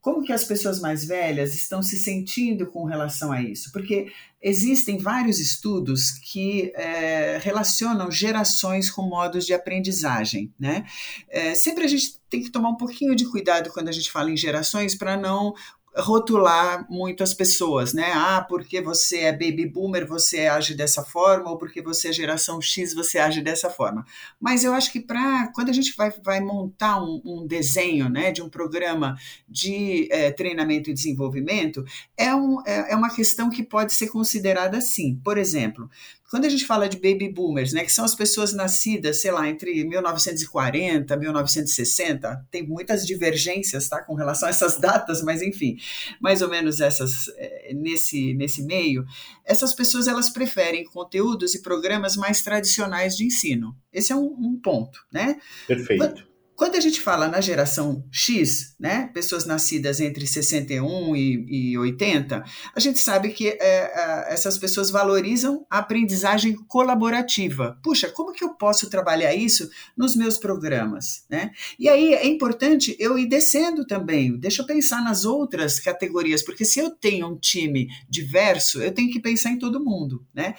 como 0.00 0.22
que 0.22 0.32
as 0.32 0.44
pessoas 0.44 0.80
mais 0.80 1.04
velhas 1.04 1.54
estão 1.54 1.82
se 1.82 1.98
sentindo 1.98 2.66
com 2.66 2.84
relação 2.84 3.30
a 3.30 3.42
isso? 3.42 3.70
Porque 3.70 4.10
existem 4.40 4.96
vários 4.96 5.38
estudos 5.38 6.10
que 6.10 6.72
é, 6.74 7.38
relacionam 7.42 8.10
gerações 8.10 8.90
com 8.90 9.02
modos 9.02 9.44
de 9.44 9.52
aprendizagem, 9.52 10.52
né? 10.58 10.86
É, 11.28 11.54
sempre 11.54 11.84
a 11.84 11.88
gente 11.88 12.18
tem 12.30 12.42
que 12.42 12.50
tomar 12.50 12.70
um 12.70 12.76
pouquinho 12.76 13.14
de 13.14 13.26
cuidado 13.26 13.70
quando 13.70 13.88
a 13.88 13.92
gente 13.92 14.10
fala 14.10 14.30
em 14.30 14.36
gerações 14.36 14.94
para 14.94 15.16
não 15.16 15.52
rotular 15.96 16.86
muito 16.88 17.22
as 17.22 17.34
pessoas, 17.34 17.92
né? 17.92 18.12
Ah, 18.14 18.44
porque 18.48 18.80
você 18.80 19.20
é 19.20 19.32
baby 19.32 19.66
boomer, 19.66 20.06
você 20.06 20.46
age 20.46 20.74
dessa 20.74 21.02
forma, 21.02 21.50
ou 21.50 21.58
porque 21.58 21.82
você 21.82 22.08
é 22.08 22.12
geração 22.12 22.60
X, 22.60 22.94
você 22.94 23.18
age 23.18 23.42
dessa 23.42 23.68
forma. 23.68 24.04
Mas 24.40 24.62
eu 24.62 24.72
acho 24.72 24.92
que 24.92 25.00
para 25.00 25.48
quando 25.54 25.68
a 25.68 25.72
gente 25.72 25.94
vai, 25.96 26.10
vai 26.22 26.40
montar 26.40 27.02
um, 27.02 27.20
um, 27.24 27.46
desenho 27.46 28.08
né, 28.08 28.30
de 28.30 28.40
um 28.40 28.48
programa 28.48 29.16
de 29.48 30.08
é, 30.12 30.30
treinamento 30.30 30.90
e 30.90 30.94
desenvolvimento, 30.94 31.84
é, 32.16 32.34
um, 32.34 32.62
é, 32.64 32.92
é 32.92 32.96
uma 32.96 33.14
questão 33.14 33.50
que 33.50 33.62
pode 33.62 33.92
ser 33.92 34.08
considerada 34.08 34.78
assim. 34.78 35.20
Por 35.24 35.36
exemplo, 35.36 35.90
quando 36.30 36.44
a 36.44 36.48
gente 36.48 36.64
fala 36.64 36.88
de 36.88 36.96
baby 36.96 37.28
boomers, 37.28 37.72
né, 37.72 37.84
que 37.84 37.92
são 37.92 38.04
as 38.04 38.14
pessoas 38.14 38.52
nascidas, 38.52 39.20
sei 39.20 39.32
lá, 39.32 39.48
entre 39.48 39.84
1940 39.84 41.12
e 41.12 41.18
1960, 41.18 42.46
tem 42.50 42.64
muitas 42.64 43.04
divergências, 43.04 43.88
tá, 43.88 44.00
com 44.00 44.14
relação 44.14 44.46
a 44.46 44.50
essas 44.50 44.78
datas, 44.78 45.22
mas 45.22 45.42
enfim, 45.42 45.76
mais 46.20 46.40
ou 46.40 46.48
menos 46.48 46.80
essas 46.80 47.28
é, 47.36 47.74
nesse 47.74 48.32
nesse 48.34 48.62
meio, 48.62 49.04
essas 49.44 49.74
pessoas 49.74 50.06
elas 50.06 50.30
preferem 50.30 50.84
conteúdos 50.84 51.54
e 51.54 51.62
programas 51.62 52.16
mais 52.16 52.40
tradicionais 52.42 53.16
de 53.16 53.24
ensino. 53.24 53.76
Esse 53.92 54.12
é 54.12 54.16
um, 54.16 54.26
um 54.38 54.60
ponto, 54.62 55.00
né? 55.12 55.40
Perfeito. 55.66 56.29
Quando 56.60 56.76
a 56.76 56.80
gente 56.80 57.00
fala 57.00 57.26
na 57.26 57.40
geração 57.40 58.04
X, 58.12 58.76
né, 58.78 59.08
pessoas 59.14 59.46
nascidas 59.46 59.98
entre 59.98 60.26
61 60.26 61.16
e, 61.16 61.70
e 61.70 61.78
80, 61.78 62.44
a 62.76 62.78
gente 62.78 62.98
sabe 62.98 63.30
que 63.30 63.48
é, 63.48 64.26
essas 64.28 64.58
pessoas 64.58 64.90
valorizam 64.90 65.64
a 65.70 65.78
aprendizagem 65.78 66.54
colaborativa. 66.68 67.78
Puxa, 67.82 68.10
como 68.10 68.34
que 68.34 68.44
eu 68.44 68.50
posso 68.56 68.90
trabalhar 68.90 69.34
isso 69.34 69.70
nos 69.96 70.14
meus 70.14 70.36
programas? 70.36 71.24
Né? 71.30 71.50
E 71.78 71.88
aí 71.88 72.12
é 72.12 72.26
importante 72.26 72.94
eu 73.00 73.16
ir 73.16 73.26
descendo 73.26 73.86
também. 73.86 74.38
Deixa 74.38 74.60
eu 74.60 74.66
pensar 74.66 75.02
nas 75.02 75.24
outras 75.24 75.80
categorias, 75.80 76.42
porque 76.42 76.66
se 76.66 76.78
eu 76.78 76.90
tenho 76.90 77.26
um 77.26 77.38
time 77.38 77.88
diverso, 78.06 78.82
eu 78.82 78.92
tenho 78.92 79.10
que 79.10 79.18
pensar 79.18 79.48
em 79.48 79.58
todo 79.58 79.82
mundo. 79.82 80.26
Né? 80.34 80.54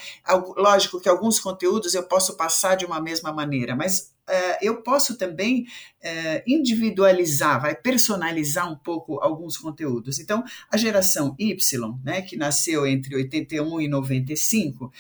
Lógico 0.58 1.00
que 1.00 1.08
alguns 1.08 1.40
conteúdos 1.40 1.94
eu 1.94 2.02
posso 2.02 2.36
passar 2.36 2.74
de 2.74 2.88
uma 2.88 3.00
mesma 3.00 3.32
maneira, 3.32 3.76
mas 3.76 4.11
eu 4.62 4.82
posso 4.82 5.18
também 5.18 5.64
uh, 5.64 6.44
individualizar, 6.48 7.62
vai 7.62 7.76
personalizar 7.76 8.72
um 8.72 8.76
pouco 8.76 9.20
alguns 9.22 9.58
conteúdos. 9.58 10.20
Então, 10.20 10.44
a 10.70 10.78
geração 10.78 11.36
Y, 11.40 12.00
né, 12.04 12.22
que 12.22 12.38
nasceu 12.38 12.86
entre 12.86 13.16
81 13.16 13.82
e 13.82 13.88
95, 13.88 14.92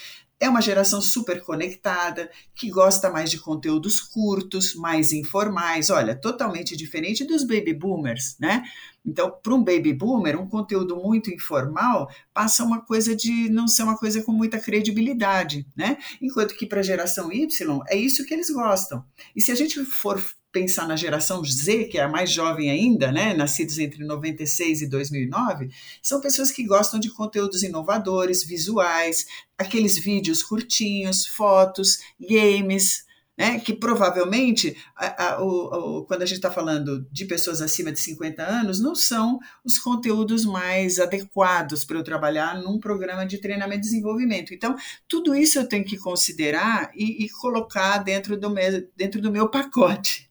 é 0.41 0.49
uma 0.49 0.59
geração 0.59 0.99
super 0.99 1.39
conectada, 1.43 2.29
que 2.55 2.71
gosta 2.71 3.11
mais 3.11 3.29
de 3.29 3.39
conteúdos 3.39 3.99
curtos, 3.99 4.73
mais 4.73 5.13
informais, 5.13 5.91
olha, 5.91 6.15
totalmente 6.15 6.75
diferente 6.75 7.23
dos 7.23 7.43
baby 7.43 7.75
boomers, 7.75 8.35
né? 8.39 8.63
Então, 9.05 9.31
para 9.41 9.53
um 9.53 9.63
baby 9.63 9.93
boomer, 9.93 10.39
um 10.39 10.47
conteúdo 10.47 10.95
muito 10.95 11.31
informal 11.31 12.09
passa 12.33 12.63
uma 12.63 12.81
coisa 12.81 13.15
de 13.15 13.49
não 13.49 13.67
ser 13.67 13.83
uma 13.83 13.97
coisa 13.97 14.23
com 14.23 14.31
muita 14.31 14.59
credibilidade, 14.59 15.67
né? 15.75 15.97
Enquanto 16.19 16.55
que 16.55 16.65
para 16.65 16.79
a 16.79 16.83
geração 16.83 17.31
Y 17.31 17.81
é 17.87 17.95
isso 17.95 18.25
que 18.25 18.33
eles 18.33 18.49
gostam. 18.49 19.05
E 19.35 19.41
se 19.41 19.51
a 19.51 19.55
gente 19.55 19.83
for 19.85 20.19
pensar 20.51 20.87
na 20.87 20.95
geração 20.95 21.43
Z, 21.43 21.85
que 21.85 21.97
é 21.97 22.01
a 22.01 22.09
mais 22.09 22.29
jovem 22.29 22.69
ainda, 22.69 23.11
né, 23.11 23.33
nascidos 23.33 23.79
entre 23.79 24.03
96 24.03 24.81
e 24.81 24.87
2009, 24.87 25.69
são 26.01 26.19
pessoas 26.19 26.51
que 26.51 26.65
gostam 26.65 26.99
de 26.99 27.09
conteúdos 27.09 27.63
inovadores, 27.63 28.43
visuais, 28.43 29.25
aqueles 29.57 29.97
vídeos 29.97 30.43
curtinhos, 30.43 31.25
fotos, 31.25 31.99
games, 32.19 33.05
né, 33.37 33.59
que 33.59 33.73
provavelmente, 33.73 34.77
a, 34.95 35.33
a, 35.33 35.43
o, 35.43 35.99
o, 35.99 36.05
quando 36.05 36.21
a 36.21 36.25
gente 36.25 36.35
está 36.35 36.51
falando 36.51 37.07
de 37.11 37.25
pessoas 37.25 37.61
acima 37.61 37.91
de 37.91 37.99
50 37.99 38.43
anos, 38.43 38.79
não 38.79 38.93
são 38.93 39.39
os 39.63 39.79
conteúdos 39.79 40.45
mais 40.45 40.99
adequados 40.99 41.85
para 41.85 41.97
eu 41.97 42.03
trabalhar 42.03 42.61
num 42.61 42.79
programa 42.79 43.25
de 43.25 43.39
treinamento 43.39 43.79
e 43.79 43.89
desenvolvimento. 43.89 44.53
Então, 44.53 44.75
tudo 45.07 45.33
isso 45.33 45.57
eu 45.57 45.67
tenho 45.67 45.85
que 45.85 45.97
considerar 45.97 46.91
e, 46.93 47.25
e 47.25 47.29
colocar 47.29 47.99
dentro 47.99 48.37
do, 48.37 48.49
meu, 48.49 48.87
dentro 48.95 49.21
do 49.21 49.31
meu 49.31 49.49
pacote. 49.49 50.30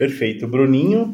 Perfeito. 0.00 0.48
Bruninho? 0.48 1.12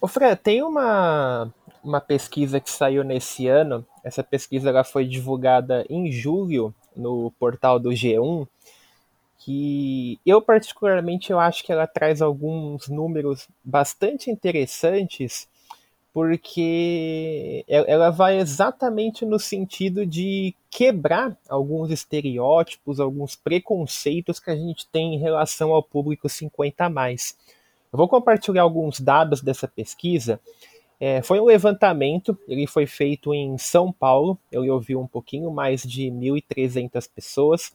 Ô 0.00 0.08
Fran, 0.08 0.34
tem 0.34 0.62
uma, 0.62 1.52
uma 1.84 2.00
pesquisa 2.00 2.58
que 2.58 2.70
saiu 2.70 3.04
nesse 3.04 3.46
ano, 3.46 3.86
essa 4.02 4.24
pesquisa 4.24 4.70
ela 4.70 4.82
foi 4.82 5.04
divulgada 5.04 5.84
em 5.90 6.10
julho 6.10 6.74
no 6.96 7.30
portal 7.32 7.78
do 7.78 7.90
G1, 7.90 8.48
que 9.36 10.18
eu 10.24 10.40
particularmente 10.40 11.30
eu 11.30 11.38
acho 11.38 11.62
que 11.62 11.70
ela 11.70 11.86
traz 11.86 12.22
alguns 12.22 12.88
números 12.88 13.46
bastante 13.62 14.30
interessantes, 14.30 15.46
porque 16.10 17.66
ela 17.68 18.08
vai 18.08 18.38
exatamente 18.38 19.26
no 19.26 19.38
sentido 19.38 20.06
de 20.06 20.54
quebrar 20.70 21.36
alguns 21.50 21.90
estereótipos, 21.90 22.98
alguns 22.98 23.36
preconceitos 23.36 24.40
que 24.40 24.50
a 24.50 24.56
gente 24.56 24.88
tem 24.88 25.16
em 25.16 25.18
relação 25.18 25.70
ao 25.72 25.82
público 25.82 26.30
50 26.30 26.86
a 26.86 26.88
mais. 26.88 27.36
Eu 27.92 27.98
vou 27.98 28.08
compartilhar 28.08 28.62
alguns 28.62 28.98
dados 28.98 29.42
dessa 29.42 29.68
pesquisa. 29.68 30.40
É, 30.98 31.20
foi 31.20 31.40
um 31.40 31.44
levantamento, 31.44 32.38
ele 32.48 32.66
foi 32.66 32.86
feito 32.86 33.34
em 33.34 33.58
São 33.58 33.92
Paulo, 33.92 34.38
ele 34.50 34.70
ouviu 34.70 35.00
um 35.00 35.06
pouquinho 35.06 35.50
mais 35.50 35.82
de 35.82 36.04
1.300 36.04 37.10
pessoas. 37.14 37.72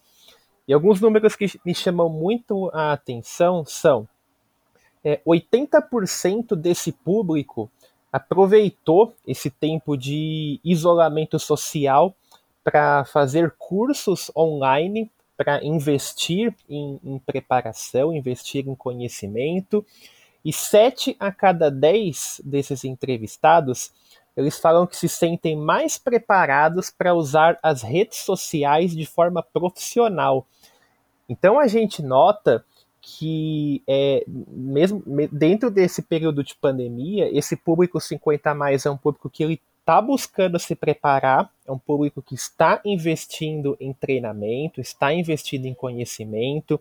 E 0.66 0.72
alguns 0.72 1.00
números 1.00 1.36
que 1.36 1.46
me 1.64 1.74
chamam 1.74 2.08
muito 2.08 2.70
a 2.74 2.92
atenção 2.92 3.64
são 3.64 4.08
é, 5.04 5.20
80% 5.26 6.56
desse 6.56 6.90
público 6.90 7.70
aproveitou 8.12 9.14
esse 9.26 9.50
tempo 9.50 9.96
de 9.96 10.58
isolamento 10.64 11.38
social 11.38 12.14
para 12.64 13.04
fazer 13.04 13.54
cursos 13.58 14.30
online 14.36 15.10
para 15.38 15.64
investir 15.64 16.52
em, 16.68 16.98
em, 17.04 17.18
preparação, 17.20 18.12
investir 18.12 18.66
em 18.66 18.74
conhecimento. 18.74 19.86
E 20.44 20.52
sete 20.52 21.16
a 21.20 21.30
cada 21.30 21.70
dez 21.70 22.40
desses 22.44 22.82
entrevistados, 22.82 23.92
eles 24.36 24.58
falam 24.58 24.84
que 24.84 24.96
se 24.96 25.08
sentem 25.08 25.56
mais 25.56 25.96
preparados 25.96 26.90
para 26.90 27.14
usar 27.14 27.56
as 27.62 27.82
redes 27.82 28.18
sociais 28.18 28.96
de 28.96 29.06
forma 29.06 29.40
profissional. 29.40 30.44
Então 31.28 31.60
a 31.60 31.68
gente 31.68 32.02
nota 32.02 32.64
que 33.00 33.80
é, 33.86 34.24
mesmo 34.26 35.02
dentro 35.30 35.70
desse 35.70 36.02
período 36.02 36.42
de 36.42 36.56
pandemia, 36.56 37.30
esse 37.32 37.56
público 37.56 38.00
50 38.00 38.50
a 38.50 38.54
mais 38.54 38.84
é 38.84 38.90
um 38.90 38.96
público 38.96 39.30
que 39.30 39.44
ele 39.44 39.60
está 39.88 40.02
buscando 40.02 40.58
se 40.58 40.74
preparar, 40.74 41.50
é 41.66 41.72
um 41.72 41.78
público 41.78 42.20
que 42.20 42.34
está 42.34 42.78
investindo 42.84 43.74
em 43.80 43.94
treinamento, 43.94 44.82
está 44.82 45.14
investindo 45.14 45.64
em 45.64 45.72
conhecimento, 45.72 46.78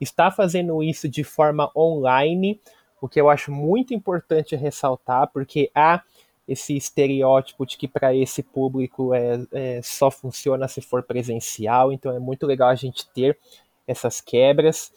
está 0.00 0.30
fazendo 0.30 0.80
isso 0.80 1.08
de 1.08 1.24
forma 1.24 1.68
online, 1.74 2.60
o 3.00 3.08
que 3.08 3.20
eu 3.20 3.28
acho 3.28 3.50
muito 3.50 3.92
importante 3.92 4.54
ressaltar, 4.54 5.28
porque 5.32 5.68
há 5.74 6.00
esse 6.46 6.76
estereótipo 6.76 7.66
de 7.66 7.76
que 7.76 7.88
para 7.88 8.14
esse 8.14 8.40
público 8.40 9.12
é, 9.12 9.44
é, 9.50 9.80
só 9.82 10.08
funciona 10.08 10.68
se 10.68 10.80
for 10.80 11.02
presencial, 11.02 11.92
então 11.92 12.14
é 12.14 12.20
muito 12.20 12.46
legal 12.46 12.68
a 12.68 12.76
gente 12.76 13.04
ter 13.08 13.36
essas 13.84 14.20
quebras. 14.20 14.92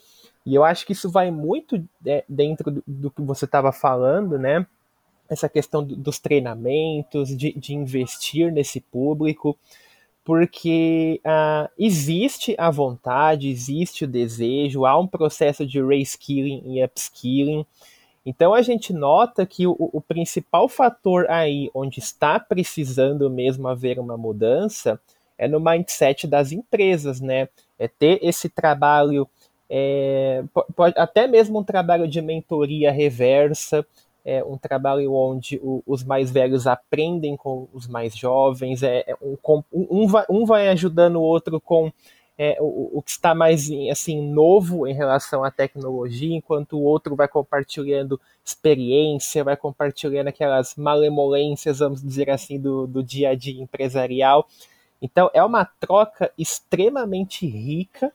E 0.45 0.53
eu 0.53 0.63
acho 0.63 0.85
que 0.85 0.93
isso 0.93 1.09
vai 1.09 1.31
muito 1.31 1.83
é, 2.05 2.23
dentro 2.29 2.69
do, 2.69 2.83
do 2.85 3.09
que 3.09 3.21
você 3.23 3.45
estava 3.45 3.71
falando, 3.71 4.37
né? 4.37 4.63
Essa 5.29 5.49
questão 5.49 5.83
dos 5.83 6.19
treinamentos, 6.19 7.35
de, 7.35 7.53
de 7.53 7.73
investir 7.73 8.51
nesse 8.51 8.79
público, 8.79 9.57
porque 10.23 11.21
uh, 11.25 11.69
existe 11.77 12.53
a 12.57 12.69
vontade, 12.69 13.49
existe 13.49 14.03
o 14.03 14.07
desejo, 14.07 14.85
há 14.85 14.99
um 14.99 15.07
processo 15.07 15.65
de 15.65 15.81
reskilling 15.81 16.61
e 16.65 16.83
upskilling. 16.83 17.65
Então 18.25 18.53
a 18.53 18.61
gente 18.61 18.91
nota 18.91 19.45
que 19.45 19.65
o, 19.65 19.75
o 19.79 20.01
principal 20.01 20.67
fator 20.67 21.29
aí 21.29 21.71
onde 21.73 21.99
está 21.99 22.37
precisando 22.37 23.29
mesmo 23.29 23.69
haver 23.69 23.99
uma 23.99 24.17
mudança 24.17 24.99
é 25.37 25.47
no 25.47 25.61
mindset 25.61 26.27
das 26.27 26.51
empresas, 26.51 27.21
né? 27.21 27.47
É 27.79 27.87
ter 27.87 28.19
esse 28.21 28.49
trabalho, 28.49 29.29
é, 29.69 30.43
pode, 30.75 30.93
até 30.97 31.25
mesmo 31.25 31.59
um 31.59 31.63
trabalho 31.63 32.05
de 32.05 32.21
mentoria 32.21 32.91
reversa, 32.91 33.85
é 34.27 34.43
um 34.43 34.57
trabalho 34.57 35.13
onde 35.13 35.57
o, 35.63 35.81
os 35.87 36.03
mais 36.03 36.29
velhos 36.29 36.67
aprendem 36.67 37.37
com 37.37 37.69
os 37.71 37.87
mais 37.87 38.13
jovens, 38.13 38.83
é, 38.83 39.05
é 39.07 39.15
um, 39.21 39.63
um, 39.71 40.05
vai, 40.05 40.25
um 40.29 40.45
vai 40.45 40.67
ajudando 40.67 41.15
o 41.15 41.21
outro 41.21 41.61
com 41.61 41.89
é, 42.37 42.57
o, 42.59 42.97
o, 42.97 43.01
que 43.01 43.11
está 43.11 43.33
mais 43.33 43.69
assim 43.89 44.21
novo 44.21 44.85
em 44.85 44.93
relação 44.93 45.45
à 45.45 45.49
tecnologia, 45.49 46.35
enquanto 46.35 46.73
o 46.73 46.83
outro 46.83 47.15
vai 47.15 47.29
compartilhando 47.29 48.19
experiência, 48.43 49.45
vai 49.45 49.55
compartilhando 49.55 50.27
aquelas 50.27 50.75
malemolências, 50.75 51.79
vamos 51.79 52.03
dizer 52.03 52.29
assim, 52.29 52.59
do, 52.59 52.85
do 52.85 53.01
dia 53.01 53.29
a 53.29 53.35
dia 53.35 53.63
empresarial. 53.63 54.45
Então 55.01 55.31
é 55.33 55.41
uma 55.41 55.63
troca 55.63 56.33
extremamente 56.37 57.47
rica 57.47 58.11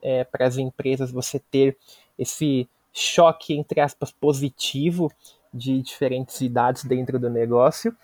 é, 0.00 0.24
para 0.24 0.46
as 0.46 0.56
empresas 0.56 1.12
você 1.12 1.38
ter 1.38 1.76
esse 2.18 2.66
choque 2.94 3.52
entre 3.52 3.78
aspas 3.78 4.10
positivo 4.10 5.12
de 5.52 5.82
diferentes 5.82 6.40
idades 6.40 6.84
dentro 6.84 7.18
do 7.18 7.28
negócio. 7.28 7.94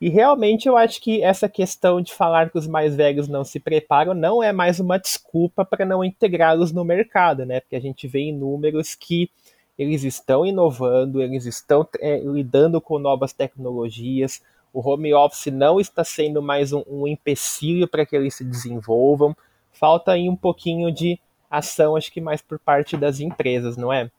E 0.00 0.08
realmente 0.08 0.66
eu 0.68 0.76
acho 0.76 1.00
que 1.00 1.22
essa 1.22 1.48
questão 1.48 2.00
de 2.00 2.12
falar 2.12 2.50
que 2.50 2.58
os 2.58 2.66
mais 2.66 2.96
velhos 2.96 3.28
não 3.28 3.44
se 3.44 3.60
preparam 3.60 4.12
não 4.12 4.42
é 4.42 4.52
mais 4.52 4.80
uma 4.80 4.98
desculpa 4.98 5.64
para 5.64 5.84
não 5.84 6.04
integrá-los 6.04 6.72
no 6.72 6.84
mercado, 6.84 7.46
né? 7.46 7.60
Porque 7.60 7.76
a 7.76 7.80
gente 7.80 8.08
vê 8.08 8.20
em 8.20 8.36
números 8.36 8.94
que 8.94 9.30
eles 9.78 10.02
estão 10.02 10.44
inovando, 10.44 11.22
eles 11.22 11.44
estão 11.44 11.86
é, 12.00 12.18
lidando 12.18 12.80
com 12.80 12.98
novas 12.98 13.32
tecnologias, 13.32 14.42
o 14.72 14.86
home 14.86 15.14
office 15.14 15.52
não 15.52 15.80
está 15.80 16.04
sendo 16.04 16.42
mais 16.42 16.72
um, 16.72 16.82
um 16.86 17.06
empecilho 17.06 17.88
para 17.88 18.04
que 18.04 18.16
eles 18.16 18.34
se 18.34 18.44
desenvolvam. 18.44 19.36
Falta 19.72 20.12
aí 20.12 20.28
um 20.28 20.36
pouquinho 20.36 20.92
de 20.92 21.18
ação, 21.50 21.96
acho 21.96 22.12
que 22.12 22.20
mais 22.20 22.42
por 22.42 22.58
parte 22.58 22.96
das 22.96 23.20
empresas, 23.20 23.76
não 23.76 23.92
é? 23.92 24.10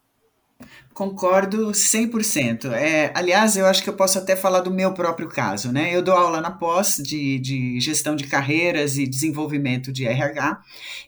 Concordo 0.92 1.70
100%. 1.70 2.72
É, 2.72 3.12
aliás, 3.14 3.56
eu 3.56 3.66
acho 3.66 3.84
que 3.84 3.88
eu 3.88 3.94
posso 3.94 4.18
até 4.18 4.34
falar 4.34 4.60
do 4.60 4.70
meu 4.70 4.92
próprio 4.92 5.28
caso. 5.28 5.70
Né? 5.70 5.94
Eu 5.94 6.02
dou 6.02 6.12
aula 6.12 6.40
na 6.40 6.50
pós 6.50 6.96
de, 6.96 7.38
de 7.38 7.78
gestão 7.78 8.16
de 8.16 8.26
carreiras 8.26 8.98
e 8.98 9.06
desenvolvimento 9.06 9.92
de 9.92 10.04
RH 10.04 10.60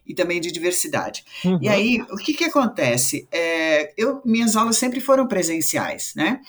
e 0.06 0.14
também 0.14 0.40
de 0.40 0.52
diversidade. 0.52 1.24
Uhum. 1.44 1.58
E 1.60 1.68
aí, 1.68 2.02
o 2.08 2.16
que, 2.16 2.32
que 2.32 2.44
acontece? 2.44 3.26
É, 3.32 3.92
eu, 3.96 4.22
minhas 4.24 4.54
aulas 4.54 4.76
sempre 4.76 5.00
foram 5.00 5.26
presenciais. 5.26 6.12
Né? 6.14 6.40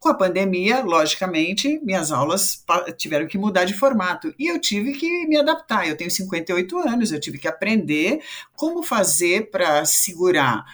Com 0.00 0.08
a 0.08 0.14
pandemia, 0.14 0.80
logicamente, 0.82 1.80
minhas 1.84 2.10
aulas 2.10 2.64
tiveram 2.96 3.28
que 3.28 3.38
mudar 3.38 3.64
de 3.64 3.74
formato 3.74 4.34
e 4.38 4.48
eu 4.48 4.60
tive 4.60 4.92
que 4.92 5.26
me 5.26 5.36
adaptar. 5.36 5.88
Eu 5.88 5.96
tenho 5.96 6.10
58 6.10 6.78
anos, 6.78 7.12
eu 7.12 7.20
tive 7.20 7.38
que 7.38 7.46
aprender 7.46 8.20
como 8.56 8.82
fazer 8.82 9.50
para 9.50 9.84
segurar 9.84 10.64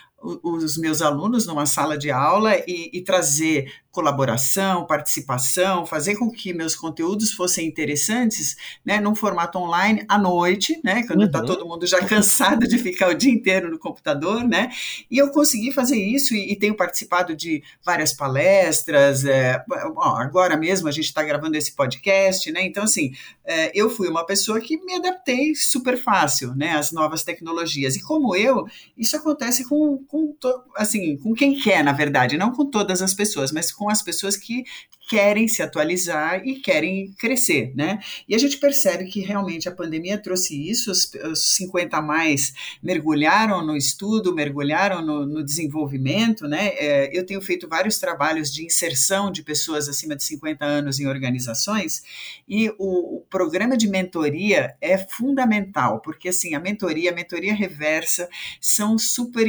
os 0.43 0.77
meus 0.79 1.03
alunos 1.03 1.47
numa 1.47 1.67
sala 1.67 1.99
de 1.99 2.11
aula 2.11 2.57
e, 2.67 2.91
e 2.93 3.03
trazer 3.03 3.71
colaboração, 3.95 4.85
participação, 4.85 5.87
fazer 5.87 6.17
com 6.17 6.29
que 6.29 6.53
meus 6.53 6.75
conteúdos 6.75 7.33
fossem 7.33 7.65
interessantes, 7.65 8.57
né, 8.85 8.99
num 8.99 9.15
formato 9.15 9.57
online 9.57 10.05
à 10.09 10.19
noite, 10.19 10.81
né, 10.83 11.07
quando 11.07 11.25
está 11.25 11.39
uhum. 11.39 11.47
todo 11.47 11.65
mundo 11.65 11.87
já 11.87 12.03
cansado 12.05 12.67
de 12.67 12.77
ficar 12.77 13.11
o 13.11 13.15
dia 13.15 13.33
inteiro 13.33 13.71
no 13.71 13.79
computador, 13.79 14.43
né, 14.43 14.69
e 15.09 15.17
eu 15.17 15.31
consegui 15.31 15.71
fazer 15.71 15.97
isso 15.97 16.35
e, 16.35 16.53
e 16.53 16.57
tenho 16.57 16.75
participado 16.77 17.37
de 17.37 17.63
várias 17.85 18.13
palestras, 18.13 19.25
é, 19.25 19.65
agora 19.97 20.57
mesmo 20.57 20.89
a 20.89 20.93
gente 20.93 21.07
está 21.07 21.23
gravando 21.23 21.57
esse 21.57 21.73
podcast, 21.73 22.51
né, 22.51 22.65
então 22.65 22.83
assim, 22.83 23.13
é, 23.45 23.71
eu 23.79 23.89
fui 23.89 24.09
uma 24.09 24.27
pessoa 24.27 24.61
que 24.61 24.77
me 24.85 24.97
adaptei 24.97 25.55
super 25.55 25.97
fácil, 25.97 26.53
né, 26.57 26.73
às 26.73 26.91
novas 26.91 27.23
tecnologias, 27.23 27.95
e 27.95 28.03
como 28.03 28.35
eu, 28.35 28.67
isso 28.99 29.17
acontece 29.17 29.69
com, 29.69 29.99
com, 30.15 30.37
assim, 30.77 31.17
com 31.17 31.35
quem 31.35 31.59
quer, 31.59 31.83
na 31.83 31.93
verdade, 31.93 32.37
não 32.37 32.53
com 32.53 32.65
todas 32.71 33.03
as 33.03 33.13
pessoas, 33.13 33.51
mas 33.51 33.73
com 33.73 33.91
as 33.91 34.01
pessoas 34.01 34.37
que 34.37 34.65
querem 35.09 35.47
se 35.47 35.63
atualizar 35.63 36.47
e 36.47 36.61
querem 36.61 37.13
crescer, 37.19 37.73
né? 37.75 37.99
E 38.29 38.35
a 38.35 38.39
gente 38.39 38.57
percebe 38.57 39.05
que 39.07 39.21
realmente 39.21 39.69
a 39.69 39.73
pandemia 39.73 40.17
trouxe 40.17 40.69
isso, 40.69 40.91
os, 40.91 41.11
os 41.31 41.57
50 41.57 41.97
a 41.97 42.03
mais 42.03 42.55
mergulharam 42.83 43.65
no 43.65 43.77
estudo, 43.77 44.35
mergulharam 44.35 45.05
no, 45.05 45.27
no 45.27 45.45
desenvolvimento, 45.45 46.49
né? 46.49 46.69
É, 46.77 47.11
eu 47.17 47.27
tenho 47.27 47.43
feito 47.43 47.69
vários 47.69 47.99
trabalhos 47.99 48.53
de 48.53 48.65
inserção 48.65 49.31
de 49.31 49.43
pessoas 49.43 49.89
acima 49.89 50.17
de 50.17 50.25
50 50.25 50.65
anos 50.65 50.99
em 50.99 51.07
organizações 51.07 52.03
e 52.49 52.71
o, 52.79 53.17
o 53.17 53.21
programa 53.29 53.77
de 53.77 53.89
mentoria 53.89 54.75
é 54.81 54.97
fundamental, 54.97 56.01
porque 56.01 56.31
assim, 56.31 56.55
a 56.55 56.61
mentoria, 56.61 57.11
a 57.11 57.15
mentoria 57.15 57.55
reversa 57.55 58.29
são 58.61 58.99
super 58.99 59.47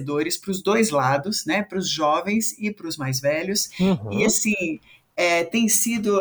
enriquecedores 0.00 0.36
para 0.36 0.50
os 0.50 0.62
dois 0.62 0.90
lados, 0.90 1.44
né? 1.44 1.62
Para 1.62 1.78
os 1.78 1.88
jovens 1.88 2.54
e 2.58 2.72
para 2.72 2.88
os 2.88 2.96
mais 2.96 3.20
velhos. 3.20 3.70
Uhum. 3.78 4.12
E 4.12 4.24
assim, 4.24 4.80
é, 5.16 5.44
tem 5.44 5.68
sido, 5.68 6.20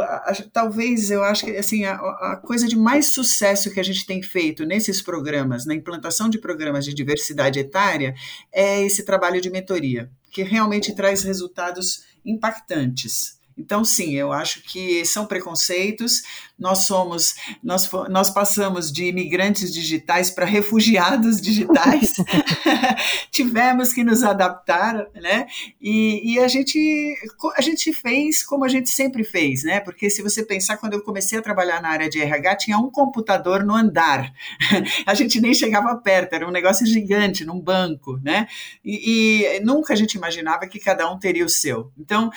talvez 0.52 1.10
eu 1.10 1.24
acho 1.24 1.46
que 1.46 1.56
assim, 1.56 1.86
a, 1.86 1.94
a, 1.94 2.38
coisa 2.38 2.68
de 2.68 2.76
mais 2.76 3.08
sucesso 3.08 3.72
que 3.72 3.80
a 3.80 3.84
gente 3.84 4.06
tem 4.06 4.22
feito 4.22 4.66
nesses 4.66 5.02
programas, 5.02 5.66
na 5.66 5.74
implantação 5.74 6.30
de 6.30 6.38
programas 6.38 6.86
de 6.86 6.94
diversidade 6.94 7.60
etária, 7.60 8.14
é 8.52 8.82
esse 8.84 9.04
trabalho 9.04 9.42
de 9.42 9.50
mentoria, 9.50 10.10
que 10.32 10.44
realmente 10.44 10.94
traz 10.94 11.24
resultados 11.24 12.04
impactantes. 12.26 13.40
Então, 13.58 13.84
sim, 13.84 14.16
eu 14.16 14.32
acho 14.32 14.62
que 14.64 15.04
são 15.06 15.26
preconceitos, 15.26 16.24
nós 16.60 16.80
somos, 16.80 17.36
nós, 17.64 17.90
nós 18.10 18.30
passamos 18.30 18.92
de 18.92 19.06
imigrantes 19.06 19.74
digitais 19.74 20.30
para 20.30 20.46
refugiados 20.46 21.40
digitais, 21.42 22.14
tivemos 23.32 23.94
que 23.94 24.04
nos 24.04 24.24
adaptar, 24.24 25.08
né? 25.16 25.48
E, 25.82 26.34
e, 26.34 26.40
a, 26.40 26.48
gente, 26.48 27.16
a 27.56 27.62
gente 27.62 27.94
fez 27.94 28.44
como 28.44 28.66
a 28.66 28.68
gente 28.68 28.90
sempre 28.90 29.24
fez, 29.24 29.64
né? 29.64 29.80
Porque 29.80 30.10
se 30.10 30.22
você 30.22 30.44
pensar, 30.44 30.78
quando 30.78 30.94
eu 30.94 31.02
comecei 31.02 31.40
a 31.40 31.42
trabalhar 31.42 31.82
na 31.82 31.90
área 31.90 32.10
de 32.10 32.22
RH, 32.22 32.56
tinha 32.58 32.78
um 32.78 32.90
computador 32.90 33.64
no 33.64 33.76
andar, 33.76 34.32
a 35.06 35.14
gente 35.14 35.40
nem 35.40 35.54
chegava 35.54 35.96
perto, 35.96 36.34
era 36.34 36.48
um 36.48 36.52
negócio 36.52 36.86
gigante, 36.86 37.46
num 37.46 37.60
banco, 37.60 38.20
né? 38.24 38.48
E, 38.84 39.46
e 39.46 39.60
nunca 39.62 39.94
a 39.94 39.96
gente 39.96 40.16
imaginava 40.16 40.68
que 40.68 40.80
cada 40.80 41.10
um 41.12 41.18
teria 41.18 41.46
o 41.46 41.50
seu. 41.50 41.92
Então, 41.98 42.30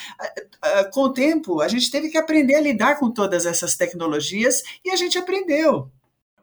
com 0.92 1.02
o 1.02 1.12
tempo, 1.12 1.60
a 1.60 1.68
gente 1.68 1.90
teve 1.90 2.08
que 2.08 2.18
aprender 2.18 2.54
a 2.54 2.60
lidar 2.60 2.98
com 2.98 3.10
todas 3.10 3.46
essas 3.46 3.74
tecnologias 3.74 4.11
tecnologias 4.12 4.62
e 4.84 4.90
a 4.90 4.96
gente 4.96 5.16
aprendeu. 5.16 5.90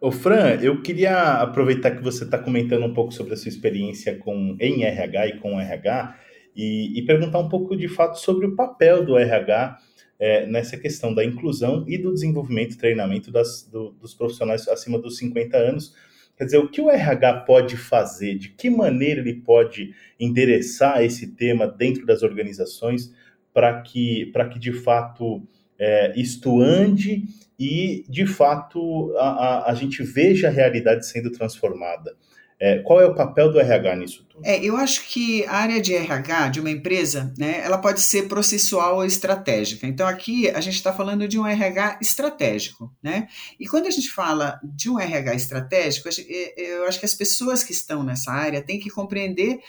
Ô 0.02 0.12
Fran, 0.12 0.58
eu 0.62 0.82
queria 0.82 1.34
aproveitar 1.42 1.92
que 1.92 2.02
você 2.02 2.24
está 2.24 2.38
comentando 2.38 2.86
um 2.86 2.94
pouco 2.94 3.12
sobre 3.12 3.34
a 3.34 3.38
sua 3.38 3.50
experiência 3.50 4.18
com, 4.18 4.56
em 4.60 4.84
RH 4.84 5.28
e 5.28 5.40
com 5.40 5.60
RH 5.60 6.18
e, 6.56 6.98
e 6.98 7.06
perguntar 7.06 7.40
um 7.40 7.50
pouco 7.50 7.76
de 7.76 7.88
fato 7.88 8.18
sobre 8.18 8.48
o 8.48 8.56
papel 8.56 9.06
do 9.06 9.18
RH 9.18 9.78
é, 10.18 10.46
nessa 10.48 10.78
questão 10.78 11.14
da 11.14 11.24
inclusão 11.24 11.86
e 11.88 11.98
do 11.98 12.14
desenvolvimento 12.14 12.74
e 12.74 12.78
treinamento 12.78 13.32
das, 13.32 13.64
do, 13.70 13.92
dos 13.92 14.14
profissionais 14.14 14.68
acima 14.68 14.98
dos 14.98 15.18
50 15.18 15.58
anos. 15.58 15.94
Quer 16.38 16.46
dizer, 16.46 16.58
o 16.58 16.70
que 16.70 16.80
o 16.80 16.90
RH 16.90 17.42
pode 17.42 17.76
fazer, 17.76 18.36
de 18.36 18.50
que 18.50 18.70
maneira 18.70 19.20
ele 19.20 19.42
pode 19.42 19.94
endereçar 20.18 21.04
esse 21.04 21.36
tema 21.36 21.68
dentro 21.68 22.06
das 22.06 22.24
organizações 22.24 23.14
para 23.54 23.82
que, 23.82 24.32
que 24.54 24.60
de 24.60 24.72
fato 24.72 25.46
é, 25.78 26.14
isto 26.20 26.62
ande 26.62 27.24
e, 27.60 28.06
de 28.08 28.26
fato, 28.26 29.14
a, 29.18 29.28
a, 29.28 29.72
a 29.72 29.74
gente 29.74 30.02
veja 30.02 30.48
a 30.48 30.52
realidade 30.52 31.06
sendo 31.06 31.32
transformada. 31.32 32.16
É, 32.62 32.80
qual 32.80 33.00
é 33.00 33.06
o 33.06 33.16
papel 33.16 33.50
do 33.50 33.60
RH 33.60 33.96
nisso 33.96 34.26
tudo? 34.30 34.46
É, 34.46 34.62
eu 34.62 34.76
acho 34.76 35.08
que 35.08 35.46
a 35.46 35.56
área 35.56 35.82
de 35.82 35.94
RH 35.94 36.50
de 36.50 36.60
uma 36.60 36.70
empresa, 36.70 37.34
né, 37.38 37.62
ela 37.64 37.78
pode 37.78 38.02
ser 38.02 38.28
processual 38.28 38.98
ou 38.98 39.06
estratégica. 39.06 39.88
Então 39.88 40.06
aqui 40.06 40.50
a 40.50 40.60
gente 40.60 40.76
está 40.76 40.92
falando 40.92 41.26
de 41.26 41.40
um 41.40 41.48
RH 41.48 42.00
estratégico, 42.02 42.94
né? 43.02 43.30
E 43.58 43.66
quando 43.66 43.88
a 43.88 43.90
gente 43.90 44.10
fala 44.10 44.60
de 44.62 44.90
um 44.90 45.00
RH 45.00 45.36
estratégico, 45.36 46.10
eu 46.58 46.86
acho 46.86 47.00
que 47.00 47.06
as 47.06 47.16
pessoas 47.16 47.64
que 47.64 47.72
estão 47.72 48.04
nessa 48.04 48.30
área 48.30 48.62
têm 48.62 48.78
que 48.78 48.90
compreender 48.90 49.62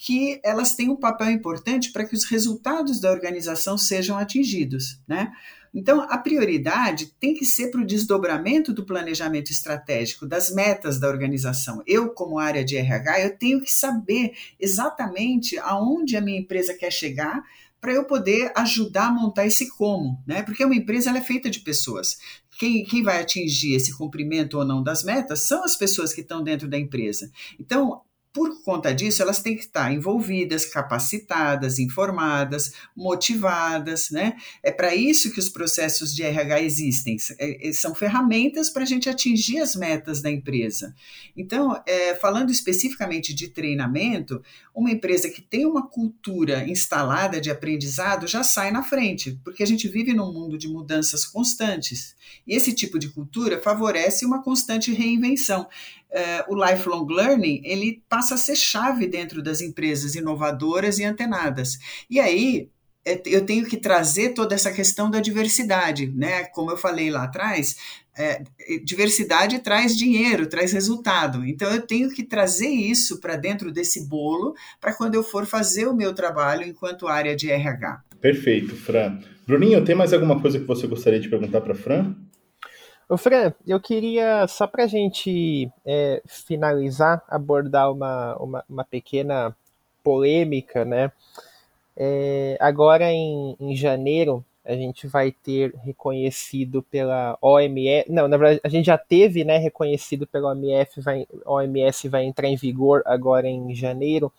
que 0.00 0.40
elas 0.44 0.76
têm 0.76 0.88
um 0.88 0.96
papel 0.96 1.28
importante 1.32 1.90
para 1.90 2.04
que 2.04 2.14
os 2.14 2.24
resultados 2.24 3.00
da 3.00 3.10
organização 3.10 3.76
sejam 3.76 4.16
atingidos, 4.16 5.00
né? 5.08 5.32
Então, 5.74 6.00
a 6.00 6.16
prioridade 6.16 7.12
tem 7.20 7.34
que 7.34 7.44
ser 7.44 7.70
para 7.70 7.80
o 7.80 7.86
desdobramento 7.86 8.72
do 8.72 8.86
planejamento 8.86 9.50
estratégico, 9.50 10.24
das 10.24 10.50
metas 10.50 10.98
da 10.98 11.08
organização. 11.08 11.82
Eu, 11.86 12.10
como 12.10 12.38
área 12.38 12.64
de 12.64 12.76
RH, 12.76 13.20
eu 13.20 13.36
tenho 13.36 13.60
que 13.60 13.70
saber 13.70 14.32
exatamente 14.58 15.58
aonde 15.58 16.16
a 16.16 16.20
minha 16.20 16.38
empresa 16.38 16.72
quer 16.74 16.92
chegar 16.92 17.42
para 17.80 17.92
eu 17.92 18.04
poder 18.04 18.52
ajudar 18.56 19.08
a 19.08 19.12
montar 19.12 19.46
esse 19.46 19.68
como, 19.68 20.22
né? 20.26 20.42
Porque 20.42 20.64
uma 20.64 20.74
empresa 20.74 21.10
é 21.10 21.20
feita 21.20 21.50
de 21.50 21.60
pessoas. 21.60 22.18
Quem, 22.58 22.84
quem 22.84 23.02
vai 23.02 23.20
atingir 23.20 23.74
esse 23.74 23.96
cumprimento 23.96 24.58
ou 24.58 24.64
não 24.64 24.82
das 24.82 25.04
metas 25.04 25.42
são 25.42 25.62
as 25.64 25.76
pessoas 25.76 26.12
que 26.12 26.22
estão 26.22 26.42
dentro 26.42 26.68
da 26.68 26.78
empresa. 26.78 27.30
Então, 27.58 28.00
por 28.32 28.62
conta 28.62 28.94
disso, 28.94 29.22
elas 29.22 29.40
têm 29.40 29.56
que 29.56 29.62
estar 29.62 29.92
envolvidas, 29.92 30.66
capacitadas, 30.66 31.78
informadas, 31.78 32.72
motivadas, 32.94 34.10
né? 34.10 34.36
É 34.62 34.70
para 34.70 34.94
isso 34.94 35.32
que 35.32 35.40
os 35.40 35.48
processos 35.48 36.14
de 36.14 36.22
RH 36.22 36.62
existem. 36.62 37.16
É, 37.38 37.68
é, 37.68 37.72
são 37.72 37.94
ferramentas 37.94 38.70
para 38.70 38.82
a 38.82 38.86
gente 38.86 39.08
atingir 39.08 39.60
as 39.60 39.74
metas 39.74 40.20
da 40.20 40.30
empresa. 40.30 40.94
Então, 41.36 41.80
é, 41.86 42.14
falando 42.14 42.50
especificamente 42.50 43.34
de 43.34 43.48
treinamento, 43.48 44.42
uma 44.74 44.90
empresa 44.90 45.28
que 45.30 45.40
tem 45.40 45.66
uma 45.66 45.88
cultura 45.88 46.68
instalada 46.68 47.40
de 47.40 47.50
aprendizado 47.50 48.26
já 48.26 48.42
sai 48.44 48.70
na 48.70 48.82
frente, 48.82 49.40
porque 49.42 49.62
a 49.62 49.66
gente 49.66 49.88
vive 49.88 50.12
num 50.12 50.32
mundo 50.32 50.58
de 50.58 50.68
mudanças 50.68 51.24
constantes. 51.24 52.14
E 52.46 52.54
esse 52.54 52.74
tipo 52.74 52.98
de 52.98 53.08
cultura 53.08 53.60
favorece 53.60 54.26
uma 54.26 54.42
constante 54.42 54.92
reinvenção 54.92 55.66
uh, 56.10 56.54
o 56.54 56.64
lifelong 56.64 57.06
learning 57.06 57.60
ele 57.64 58.02
passa 58.08 58.34
a 58.34 58.38
ser 58.38 58.56
chave 58.56 59.06
dentro 59.06 59.42
das 59.42 59.60
empresas 59.60 60.14
inovadoras 60.14 60.98
e 60.98 61.04
antenadas. 61.04 61.78
E 62.08 62.18
aí 62.20 62.68
é, 63.08 63.22
eu 63.24 63.44
tenho 63.44 63.64
que 63.66 63.76
trazer 63.76 64.34
toda 64.34 64.54
essa 64.54 64.70
questão 64.70 65.10
da 65.10 65.20
diversidade, 65.20 66.12
né? 66.14 66.44
Como 66.44 66.70
eu 66.70 66.76
falei 66.76 67.10
lá 67.10 67.24
atrás, 67.24 67.76
é, 68.16 68.42
diversidade 68.84 69.60
traz 69.60 69.96
dinheiro, 69.96 70.46
traz 70.46 70.72
resultado. 70.72 71.46
Então 71.46 71.72
eu 71.72 71.80
tenho 71.80 72.10
que 72.10 72.22
trazer 72.22 72.68
isso 72.68 73.20
para 73.20 73.36
dentro 73.36 73.72
desse 73.72 74.06
bolo 74.06 74.54
para 74.80 74.92
quando 74.92 75.14
eu 75.14 75.22
for 75.22 75.46
fazer 75.46 75.86
o 75.86 75.94
meu 75.94 76.12
trabalho 76.12 76.64
enquanto 76.64 77.08
área 77.08 77.34
de 77.34 77.50
RH. 77.50 78.02
Perfeito, 78.20 78.74
Fran. 78.76 79.20
Bruninho, 79.46 79.82
tem 79.84 79.94
mais 79.94 80.12
alguma 80.12 80.40
coisa 80.40 80.58
que 80.58 80.66
você 80.66 80.86
gostaria 80.86 81.20
de 81.20 81.28
perguntar 81.28 81.62
para 81.62 81.74
Fran? 81.74 82.14
Ô 83.10 83.16
Fran, 83.16 83.54
eu 83.66 83.80
queria, 83.80 84.46
só 84.46 84.66
para 84.66 84.84
a 84.84 84.86
gente 84.86 85.70
é, 85.86 86.20
finalizar, 86.26 87.22
abordar 87.26 87.90
uma, 87.90 88.36
uma, 88.36 88.64
uma, 88.68 88.84
pequena 88.84 89.56
polêmica, 90.04 90.84
né? 90.84 91.10
É, 91.96 92.58
agora 92.60 93.10
em, 93.10 93.56
em 93.58 93.74
janeiro, 93.74 94.44
a 94.62 94.74
gente 94.74 95.06
vai 95.06 95.32
ter 95.32 95.74
reconhecido 95.76 96.82
pela 96.82 97.38
OMS, 97.40 98.12
não, 98.12 98.28
na 98.28 98.36
verdade, 98.36 98.60
a 98.62 98.68
gente 98.68 98.84
já 98.84 98.98
teve, 98.98 99.42
né, 99.42 99.56
reconhecido 99.56 100.26
pela 100.26 100.50
OMS, 100.50 101.00
vai, 101.00 101.26
OMS 101.46 102.08
vai 102.10 102.24
entrar 102.24 102.48
em 102.48 102.56
vigor 102.56 103.02
agora 103.06 103.48
em 103.48 103.74
janeiro, 103.74 104.30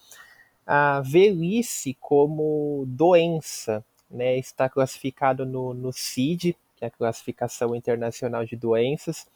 a 0.67 1.01
velhice 1.01 1.97
como 1.99 2.84
doença, 2.88 3.84
né, 4.12 4.38
está 4.38 4.69
classificado 4.69 5.43
no, 5.43 5.73
no 5.73 5.91
CID, 5.91 6.55
que 6.80 6.86
é 6.86 6.88
a 6.88 6.92
Classificação 6.92 7.76
Internacional 7.76 8.46
de 8.46 8.56
Doenças, 8.56 9.28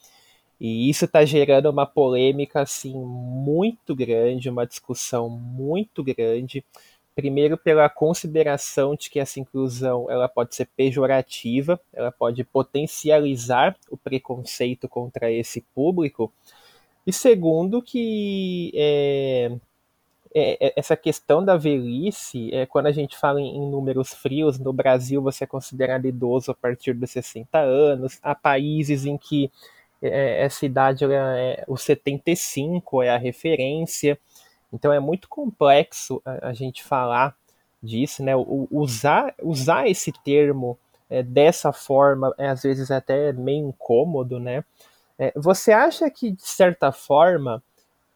e 0.59 0.89
isso 0.89 1.03
está 1.03 1.25
gerando 1.25 1.69
uma 1.69 1.85
polêmica 1.85 2.61
assim 2.61 2.93
muito 2.95 3.93
grande, 3.93 4.49
uma 4.49 4.65
discussão 4.65 5.29
muito 5.29 6.01
grande. 6.01 6.63
Primeiro 7.13 7.57
pela 7.57 7.89
consideração 7.89 8.95
de 8.95 9.09
que 9.09 9.19
essa 9.19 9.41
inclusão 9.41 10.09
ela 10.09 10.29
pode 10.29 10.55
ser 10.55 10.67
pejorativa, 10.75 11.79
ela 11.91 12.11
pode 12.11 12.43
potencializar 12.45 13.75
o 13.89 13.97
preconceito 13.97 14.87
contra 14.87 15.29
esse 15.29 15.61
público. 15.75 16.31
E 17.05 17.11
segundo 17.11 17.81
que 17.81 18.71
é, 18.73 19.51
é, 20.35 20.67
é, 20.67 20.73
essa 20.75 20.95
questão 20.97 21.43
da 21.43 21.55
velhice, 21.55 22.53
é, 22.53 22.65
quando 22.65 22.87
a 22.87 22.91
gente 22.91 23.17
fala 23.17 23.39
em, 23.39 23.57
em, 23.57 23.69
números 23.69 24.13
frios, 24.13 24.57
no 24.57 24.73
Brasil 24.73 25.21
você 25.21 25.43
é 25.43 25.47
considerado 25.47 26.05
idoso 26.05 26.51
a 26.51 26.55
partir 26.55 26.93
dos 26.93 27.11
60 27.11 27.59
anos, 27.59 28.19
há 28.21 28.33
países 28.33 29.05
em 29.05 29.17
que 29.17 29.51
é, 30.01 30.43
essa 30.43 30.65
idade, 30.65 31.05
é, 31.05 31.63
o 31.67 31.77
75 31.77 33.03
é 33.03 33.09
a 33.09 33.17
referência, 33.17 34.17
então 34.71 34.91
é 34.91 34.99
muito 34.99 35.29
complexo 35.29 36.21
a, 36.25 36.49
a 36.49 36.53
gente 36.53 36.83
falar 36.83 37.35
disso, 37.81 38.23
né? 38.23 38.35
O, 38.35 38.67
usar, 38.71 39.35
usar 39.41 39.87
esse 39.87 40.11
termo 40.23 40.77
é, 41.09 41.21
dessa 41.21 41.71
forma 41.71 42.33
é 42.37 42.47
às 42.47 42.63
vezes 42.63 42.89
até 42.89 43.31
meio 43.33 43.67
incômodo, 43.69 44.39
né? 44.39 44.63
É, 45.19 45.31
você 45.35 45.71
acha 45.71 46.09
que, 46.09 46.31
de 46.31 46.47
certa 46.47 46.91
forma, 46.91 47.61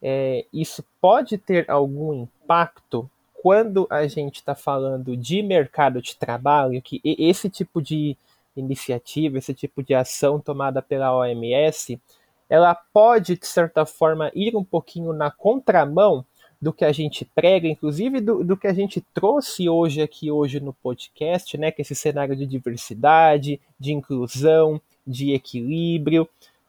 é, 0.02 0.44
isso 0.52 0.84
pode 1.00 1.38
ter 1.38 1.68
algum 1.70 2.14
impacto 2.14 3.08
quando 3.40 3.86
a 3.88 4.06
gente 4.06 4.36
está 4.36 4.54
falando 4.54 5.16
de 5.16 5.42
mercado 5.42 6.02
de 6.02 6.16
trabalho, 6.16 6.82
que 6.82 7.00
esse 7.04 7.48
tipo 7.48 7.80
de 7.80 8.16
iniciativa, 8.56 9.38
esse 9.38 9.54
tipo 9.54 9.82
de 9.82 9.94
ação 9.94 10.40
tomada 10.40 10.82
pela 10.82 11.16
OMS, 11.16 12.00
ela 12.50 12.74
pode, 12.74 13.36
de 13.36 13.46
certa 13.46 13.86
forma, 13.86 14.32
ir 14.34 14.56
um 14.56 14.64
pouquinho 14.64 15.12
na 15.12 15.30
contramão 15.30 16.24
do 16.60 16.72
que 16.72 16.84
a 16.84 16.90
gente 16.90 17.24
prega, 17.24 17.68
inclusive 17.68 18.20
do, 18.20 18.42
do 18.42 18.56
que 18.56 18.66
a 18.66 18.72
gente 18.72 19.00
trouxe 19.14 19.68
hoje 19.68 20.02
aqui 20.02 20.30
hoje 20.30 20.58
no 20.58 20.72
podcast, 20.72 21.56
né, 21.56 21.70
que 21.70 21.80
é 21.80 21.82
esse 21.82 21.94
cenário 21.94 22.34
de 22.34 22.46
diversidade, 22.46 23.60
de 23.78 23.92
inclusão, 23.92 24.80
de 25.06 25.32
equilíbrio. 25.32 26.28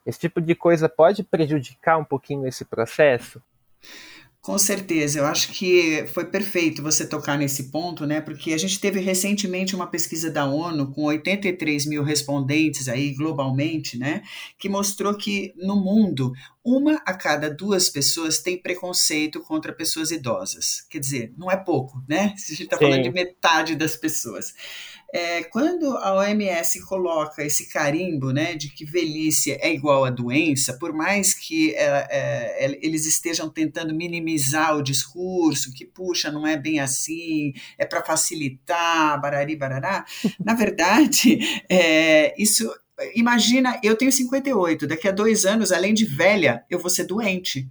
Esse 0.09 0.19
tipo 0.19 0.41
de 0.41 0.55
coisa 0.55 0.89
pode 0.89 1.23
prejudicar 1.23 1.97
um 1.97 2.03
pouquinho 2.03 2.47
esse 2.47 2.65
processo? 2.65 3.41
Com 4.41 4.57
certeza, 4.57 5.19
eu 5.19 5.25
acho 5.25 5.51
que 5.51 6.07
foi 6.13 6.25
perfeito 6.25 6.81
você 6.81 7.05
tocar 7.05 7.37
nesse 7.37 7.69
ponto, 7.71 8.05
né? 8.05 8.21
Porque 8.21 8.53
a 8.53 8.57
gente 8.57 8.79
teve 8.79 9.01
recentemente 9.01 9.75
uma 9.75 9.85
pesquisa 9.85 10.31
da 10.31 10.45
ONU 10.45 10.91
com 10.91 11.03
83 11.03 11.85
mil 11.85 12.03
respondentes 12.03 12.87
aí 12.87 13.13
globalmente, 13.13 13.97
né? 13.97 14.23
Que 14.57 14.69
mostrou 14.69 15.13
que 15.13 15.53
no 15.57 15.75
mundo 15.75 16.31
uma 16.63 16.95
a 17.05 17.13
cada 17.13 17.53
duas 17.53 17.89
pessoas 17.89 18.39
tem 18.39 18.57
preconceito 18.57 19.41
contra 19.41 19.73
pessoas 19.73 20.09
idosas. 20.09 20.85
Quer 20.89 20.99
dizer, 20.99 21.33
não 21.37 21.51
é 21.51 21.57
pouco, 21.57 22.01
né? 22.07 22.33
Se 22.37 22.53
a 22.53 22.55
gente 22.55 22.63
está 22.63 22.77
falando 22.77 23.03
de 23.03 23.11
metade 23.11 23.75
das 23.75 23.97
pessoas. 23.97 24.53
É, 25.11 25.43
quando 25.43 25.97
a 25.97 26.13
OMS 26.13 26.85
coloca 26.85 27.43
esse 27.43 27.67
carimbo 27.69 28.31
né, 28.31 28.53
de 28.53 28.69
que 28.69 28.85
velhice 28.85 29.51
é 29.53 29.73
igual 29.73 30.05
a 30.05 30.11
doença, 30.11 30.77
por 30.77 30.93
mais 30.93 31.33
que 31.33 31.73
é, 31.73 32.07
é, 32.11 32.79
eles 32.81 33.05
estejam 33.07 33.49
tentando 33.49 33.93
minimizar 33.93 34.77
o 34.77 34.83
discurso, 34.83 35.73
que 35.73 35.85
puxa, 35.85 36.31
não 36.31 36.45
é 36.45 36.55
bem 36.55 36.79
assim, 36.79 37.53
é 37.77 37.85
para 37.85 38.05
facilitar, 38.05 39.19
barari, 39.19 39.55
barará, 39.55 40.05
na 40.43 40.53
verdade, 40.53 41.39
é, 41.69 42.33
isso. 42.41 42.71
Imagina, 43.15 43.79
eu 43.81 43.95
tenho 43.95 44.11
58, 44.11 44.85
daqui 44.85 45.07
a 45.07 45.11
dois 45.11 45.45
anos, 45.45 45.71
além 45.71 45.93
de 45.93 46.03
velha, 46.03 46.65
eu 46.69 46.77
vou 46.77 46.89
ser 46.89 47.05
doente. 47.05 47.65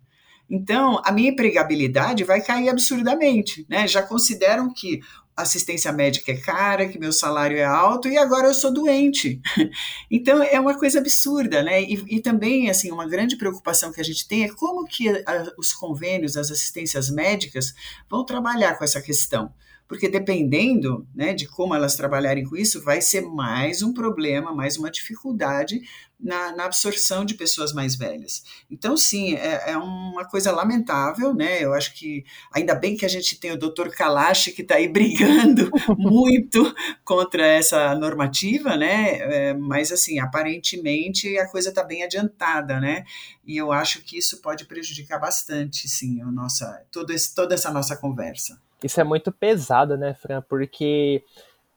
Então, 0.50 1.02
a 1.04 1.12
minha 1.12 1.30
empregabilidade 1.30 2.24
vai 2.24 2.40
cair 2.40 2.70
absurdamente, 2.70 3.66
né? 3.68 3.86
Já 3.86 4.02
consideram 4.02 4.72
que 4.72 5.00
assistência 5.42 5.92
médica 5.92 6.32
é 6.32 6.36
cara, 6.36 6.88
que 6.88 6.98
meu 6.98 7.12
salário 7.12 7.56
é 7.56 7.64
alto 7.64 8.08
e 8.08 8.18
agora 8.18 8.48
eu 8.48 8.54
sou 8.54 8.72
doente. 8.72 9.40
Então 10.10 10.42
é 10.42 10.58
uma 10.58 10.78
coisa 10.78 10.98
absurda, 10.98 11.62
né? 11.62 11.82
E, 11.82 12.16
e 12.16 12.20
também 12.20 12.70
assim 12.70 12.90
uma 12.90 13.06
grande 13.06 13.36
preocupação 13.36 13.92
que 13.92 14.00
a 14.00 14.04
gente 14.04 14.26
tem 14.26 14.44
é 14.44 14.48
como 14.48 14.86
que 14.86 15.08
a, 15.08 15.52
os 15.58 15.72
convênios, 15.72 16.36
as 16.36 16.50
assistências 16.50 17.10
médicas 17.10 17.74
vão 18.08 18.24
trabalhar 18.24 18.76
com 18.76 18.84
essa 18.84 19.00
questão 19.00 19.52
porque 19.88 20.06
dependendo 20.06 21.08
né, 21.14 21.32
de 21.32 21.48
como 21.48 21.74
elas 21.74 21.96
trabalharem 21.96 22.44
com 22.44 22.54
isso, 22.54 22.84
vai 22.84 23.00
ser 23.00 23.22
mais 23.22 23.82
um 23.82 23.94
problema, 23.94 24.54
mais 24.54 24.76
uma 24.76 24.90
dificuldade 24.90 25.80
na, 26.18 26.54
na 26.54 26.64
absorção 26.64 27.24
de 27.24 27.34
pessoas 27.34 27.72
mais 27.72 27.94
velhas. 27.94 28.42
Então, 28.70 28.96
sim, 28.96 29.34
é, 29.34 29.70
é, 29.70 29.76
uma 29.76 30.24
coisa 30.24 30.50
lamentável, 30.50 31.32
né? 31.32 31.62
Eu 31.62 31.72
acho 31.72 31.94
que 31.94 32.24
ainda 32.52 32.74
bem 32.74 32.96
que 32.96 33.06
a 33.06 33.08
gente 33.08 33.38
tem 33.38 33.52
o 33.52 33.58
doutor 33.58 33.90
Kalash 33.90 34.46
que 34.46 34.62
está 34.62 34.74
aí 34.76 34.88
brigando 34.92 35.70
muito 35.96 36.74
contra 37.04 37.46
essa 37.46 37.94
normativa, 37.94 38.76
né? 38.76 39.18
É, 39.20 39.54
mas, 39.54 39.92
assim, 39.92 40.18
aparentemente 40.18 41.38
a 41.38 41.48
coisa 41.48 41.68
está 41.68 41.84
bem 41.84 42.02
adiantada, 42.02 42.80
né? 42.80 43.04
E 43.46 43.56
eu 43.56 43.70
acho 43.70 44.02
que 44.02 44.18
isso 44.18 44.42
pode 44.42 44.64
prejudicar 44.64 45.20
bastante, 45.20 45.88
sim, 45.88 46.22
o 46.22 46.32
nossa, 46.32 46.84
todo 46.90 47.12
esse, 47.12 47.34
toda 47.34 47.54
essa 47.54 47.70
nossa 47.70 47.96
conversa. 47.96 48.60
Isso 48.82 49.00
é 49.00 49.04
muito 49.04 49.32
pesado, 49.32 49.96
né, 49.96 50.14
Fran? 50.14 50.42
Porque 50.42 51.22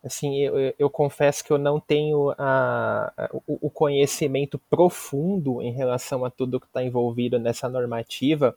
assim, 0.04 0.38
eu, 0.40 0.74
eu, 0.78 0.90
confesso 0.90 1.44
que 1.44 1.52
eu 1.52 1.58
não 1.58 1.80
tenho 1.80 2.32
a, 2.38 3.14
a, 3.16 3.30
o, 3.46 3.70
conhecimento 3.70 4.60
profundo 4.70 5.62
em 5.62 5.72
relação 5.72 6.26
a 6.26 6.30
tudo 6.30 6.60
que 6.60 6.66
está 6.66 6.84
envolvido 6.84 7.38
nessa 7.38 7.70
normativa, 7.70 8.56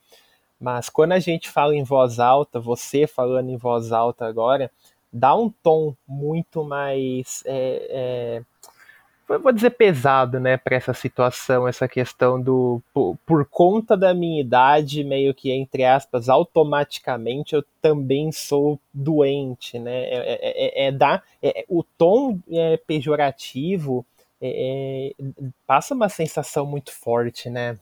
mas 0.58 0.88
quando 0.88 1.12
a 1.12 1.18
gente 1.18 1.50
fala 1.50 1.74
em 1.74 1.82
voz 1.82 2.18
alta, 2.18 2.58
você 2.58 3.06
falando 3.06 3.50
em 3.50 3.56
voz 3.56 3.92
alta 3.92 4.26
agora, 4.26 4.70
dá 5.12 5.34
um 5.34 5.50
tom 5.50 5.94
muito 6.08 6.64
mais 6.64 7.42
é, 7.46 7.86
é, 7.90 8.42
vou 9.26 9.52
dizer 9.52 9.70
pesado, 9.70 10.38
né, 10.38 10.56
para 10.56 10.76
essa 10.76 10.92
situação, 10.92 11.66
essa 11.66 11.88
questão 11.88 12.40
do 12.40 12.82
por, 12.92 13.16
por, 13.26 13.46
conta 13.46 13.96
da 13.96 14.12
minha 14.12 14.40
idade, 14.40 15.02
meio 15.02 15.34
que 15.34 15.50
entre 15.50 15.84
aspas, 15.84 16.28
automaticamente 16.28 17.54
eu 17.54 17.64
também 17.80 18.30
sou 18.32 18.78
doente, 18.92 19.78
né? 19.78 20.04
É, 20.04 20.16
é, 20.16 20.84
é, 20.84 20.88
é 20.88 20.92
dar 20.92 21.22
é, 21.42 21.64
o 21.68 21.82
tom 21.82 22.38
é, 22.50 22.76
pejorativo 22.76 24.04
é, 24.40 25.12
passa 25.66 25.94
uma 25.94 26.08
sensação 26.08 26.66
muito 26.66 26.92
forte, 26.92 27.48
né? 27.48 27.78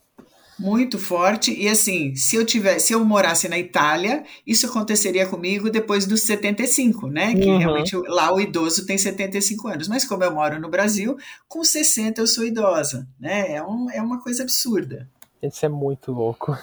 Muito 0.58 0.98
forte. 0.98 1.52
E 1.52 1.68
assim, 1.68 2.14
se 2.14 2.36
eu 2.36 2.44
tivesse, 2.44 2.88
se 2.88 2.92
eu 2.92 3.04
morasse 3.04 3.48
na 3.48 3.58
Itália, 3.58 4.24
isso 4.46 4.66
aconteceria 4.66 5.26
comigo 5.26 5.70
depois 5.70 6.06
dos 6.06 6.22
75, 6.22 7.08
né? 7.08 7.34
Que 7.34 7.46
uhum. 7.46 7.58
realmente 7.58 7.96
lá 8.08 8.32
o 8.32 8.40
idoso 8.40 8.86
tem 8.86 8.96
75 8.96 9.68
anos. 9.68 9.88
Mas 9.88 10.04
como 10.04 10.24
eu 10.24 10.32
moro 10.32 10.60
no 10.60 10.68
Brasil, 10.68 11.16
com 11.48 11.64
60 11.64 12.20
eu 12.20 12.26
sou 12.26 12.44
idosa, 12.44 13.08
né? 13.18 13.54
É, 13.54 13.62
um, 13.62 13.90
é 13.90 14.00
uma 14.00 14.22
coisa 14.22 14.42
absurda. 14.42 15.08
Isso 15.42 15.66
é 15.66 15.68
muito 15.68 16.12
louco. 16.12 16.56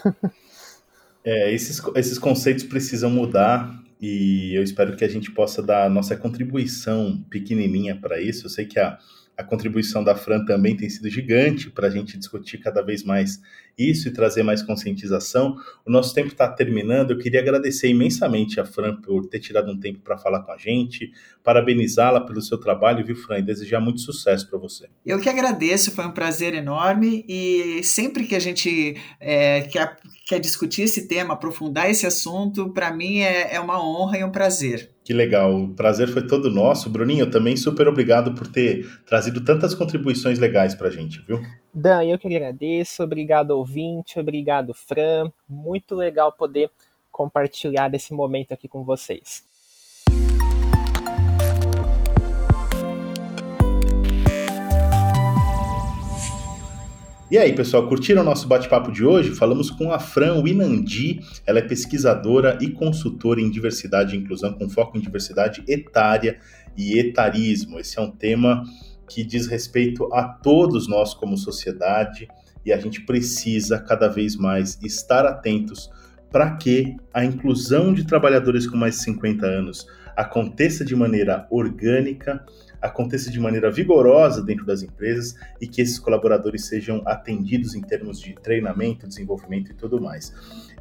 é, 1.24 1.54
esses, 1.54 1.82
esses 1.96 2.18
conceitos 2.18 2.64
precisam 2.64 3.10
mudar 3.10 3.78
e 4.02 4.54
eu 4.56 4.64
espero 4.64 4.96
que 4.96 5.04
a 5.04 5.10
gente 5.10 5.32
possa 5.32 5.62
dar 5.62 5.86
a 5.86 5.90
nossa 5.90 6.16
contribuição 6.16 7.22
pequenininha 7.30 8.00
para 8.00 8.22
isso. 8.22 8.46
Eu 8.46 8.50
sei 8.50 8.66
que 8.66 8.80
a 8.80 8.98
a 9.40 9.44
contribuição 9.44 10.04
da 10.04 10.16
Fran 10.16 10.44
também 10.44 10.76
tem 10.76 10.90
sido 10.90 11.10
gigante 11.10 11.70
para 11.70 11.88
a 11.88 11.90
gente 11.90 12.18
discutir 12.18 12.58
cada 12.58 12.82
vez 12.82 13.06
mais 13.06 13.40
isso 13.78 14.10
e 14.10 14.12
trazer 14.12 14.44
mais 14.44 14.62
conscientização. 14.62 15.56
O 15.86 15.90
nosso 15.90 16.14
tempo 16.14 16.28
está 16.28 16.46
terminando. 16.50 17.12
Eu 17.12 17.18
queria 17.18 17.40
agradecer 17.40 17.88
imensamente 17.88 18.60
a 18.60 18.66
Fran 18.66 19.00
por 19.00 19.28
ter 19.28 19.40
tirado 19.40 19.72
um 19.72 19.80
tempo 19.80 20.00
para 20.00 20.18
falar 20.18 20.42
com 20.44 20.52
a 20.52 20.58
gente, 20.58 21.14
parabenizá-la 21.42 22.20
pelo 22.20 22.42
seu 22.42 22.58
trabalho, 22.58 23.06
viu, 23.06 23.16
Fran? 23.16 23.40
E 23.40 23.42
desejar 23.42 23.80
muito 23.80 24.02
sucesso 24.02 24.50
para 24.50 24.60
você. 24.60 24.90
Eu 25.06 25.22
que 25.22 25.30
agradeço, 25.30 25.92
foi 25.92 26.06
um 26.06 26.12
prazer 26.12 26.54
enorme 26.54 27.24
e 27.26 27.82
sempre 27.82 28.26
que 28.26 28.36
a 28.36 28.40
gente 28.40 28.98
é, 29.22 29.62
que, 29.62 29.80
a, 29.80 29.96
quer 30.30 30.40
discutir 30.40 30.84
esse 30.84 31.08
tema, 31.08 31.34
aprofundar 31.34 31.90
esse 31.90 32.06
assunto, 32.06 32.70
para 32.70 32.94
mim 32.94 33.22
é, 33.22 33.56
é 33.56 33.60
uma 33.60 33.84
honra 33.84 34.20
e 34.20 34.24
um 34.24 34.30
prazer. 34.32 34.92
Que 35.04 35.12
legal, 35.12 35.52
o 35.56 35.74
prazer 35.74 36.08
foi 36.08 36.28
todo 36.28 36.52
nosso. 36.52 36.88
Bruninho, 36.88 37.32
também 37.32 37.58
super 37.58 37.88
obrigado 37.88 38.36
por 38.36 38.46
ter 38.46 38.88
trazido 39.08 39.44
tantas 39.44 39.74
contribuições 39.74 40.38
legais 40.38 40.76
para 40.76 40.88
a 40.88 40.92
gente, 40.92 41.20
viu? 41.26 41.42
Dan, 41.74 42.04
eu 42.04 42.20
que 42.20 42.28
agradeço, 42.28 43.02
obrigado 43.02 43.50
ouvinte, 43.50 44.20
obrigado 44.20 44.72
Fran, 44.72 45.32
muito 45.50 45.96
legal 45.96 46.32
poder 46.32 46.70
compartilhar 47.12 47.92
esse 47.96 48.14
momento 48.14 48.54
aqui 48.54 48.68
com 48.68 48.84
vocês. 48.84 49.49
E 57.32 57.38
aí, 57.38 57.54
pessoal, 57.54 57.88
curtiram 57.88 58.24
o 58.24 58.26
nosso 58.26 58.48
bate-papo 58.48 58.92
de 58.92 59.06
hoje? 59.06 59.36
Falamos 59.36 59.70
com 59.70 59.92
a 59.92 60.00
Fran 60.00 60.42
Winandi, 60.42 61.20
ela 61.46 61.60
é 61.60 61.62
pesquisadora 61.62 62.58
e 62.60 62.72
consultora 62.72 63.40
em 63.40 63.52
diversidade 63.52 64.16
e 64.16 64.20
inclusão, 64.20 64.52
com 64.54 64.68
foco 64.68 64.98
em 64.98 65.00
diversidade 65.00 65.64
etária 65.68 66.40
e 66.76 66.98
etarismo. 66.98 67.80
Esse 67.80 68.00
é 68.00 68.02
um 68.02 68.10
tema 68.10 68.64
que 69.08 69.24
diz 69.24 69.46
respeito 69.46 70.12
a 70.12 70.24
todos 70.24 70.88
nós 70.88 71.14
como 71.14 71.38
sociedade 71.38 72.28
e 72.66 72.74
a 72.74 72.80
gente 72.80 73.02
precisa 73.02 73.78
cada 73.78 74.08
vez 74.08 74.36
mais 74.36 74.80
estar 74.82 75.24
atentos 75.24 75.88
para 76.32 76.56
que 76.56 76.96
a 77.14 77.24
inclusão 77.24 77.94
de 77.94 78.06
trabalhadores 78.06 78.68
com 78.68 78.78
mais 78.78 78.96
de 78.96 79.04
50 79.04 79.46
anos 79.46 79.88
aconteça 80.16 80.84
de 80.84 80.96
maneira 80.96 81.48
orgânica, 81.50 82.44
aconteça 82.82 83.32
de 83.32 83.40
maneira 83.40 83.72
vigorosa 83.72 84.44
dentro 84.44 84.66
das 84.66 84.84
empresas 84.84 85.36
e 85.62 85.68
que 85.68 85.82
esses 85.82 85.98
colaboradores 85.98 86.66
sejam 86.66 87.02
atendidos 87.06 87.74
em 87.74 87.82
termos 87.82 88.20
de 88.20 88.34
treinamento, 88.36 89.08
desenvolvimento 89.08 89.72
e 89.72 89.76
tudo 89.76 90.02
mais. 90.02 90.34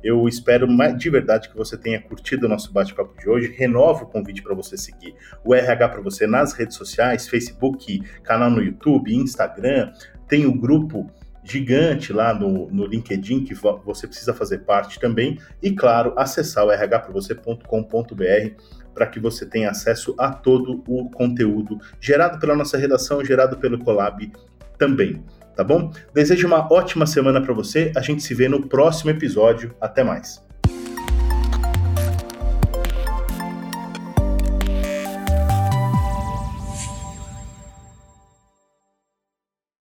Eu 0.02 0.28
espero 0.28 0.66
de 0.96 1.10
verdade 1.10 1.48
que 1.48 1.56
você 1.56 1.76
tenha 1.76 2.00
curtido 2.00 2.46
o 2.46 2.48
nosso 2.48 2.72
bate-papo 2.72 3.16
de 3.20 3.28
hoje. 3.28 3.54
Renovo 3.56 4.04
o 4.04 4.08
convite 4.08 4.42
para 4.42 4.54
você 4.54 4.76
seguir 4.76 5.14
o 5.44 5.54
RH 5.54 5.88
para 5.88 6.00
você 6.00 6.26
nas 6.26 6.52
redes 6.52 6.76
sociais, 6.76 7.28
Facebook, 7.28 8.00
canal 8.22 8.50
no 8.50 8.62
YouTube, 8.62 9.14
Instagram, 9.14 9.92
tem 10.28 10.46
o 10.46 10.52
grupo 10.52 11.10
gigante 11.48 12.12
lá 12.12 12.34
no, 12.34 12.70
no 12.70 12.86
LinkedIn 12.86 13.44
que 13.44 13.54
você 13.54 14.06
precisa 14.06 14.34
fazer 14.34 14.58
parte 14.58 15.00
também 15.00 15.38
e 15.62 15.72
claro 15.72 16.12
acessar 16.16 16.64
o 16.64 16.70
rhpravocê.com.br 16.70 18.62
para 18.94 19.06
que 19.06 19.20
você 19.20 19.46
tenha 19.46 19.70
acesso 19.70 20.14
a 20.18 20.30
todo 20.32 20.82
o 20.88 21.08
conteúdo 21.10 21.78
gerado 22.00 22.38
pela 22.38 22.56
nossa 22.56 22.76
redação, 22.76 23.24
gerado 23.24 23.56
pelo 23.58 23.78
Colab 23.78 24.30
também, 24.76 25.22
tá 25.56 25.62
bom? 25.62 25.92
Desejo 26.12 26.46
uma 26.46 26.72
ótima 26.72 27.06
semana 27.06 27.40
para 27.40 27.54
você. 27.54 27.92
A 27.96 28.00
gente 28.00 28.22
se 28.22 28.34
vê 28.34 28.48
no 28.48 28.68
próximo 28.68 29.10
episódio. 29.10 29.74
Até 29.80 30.04
mais. 30.04 30.47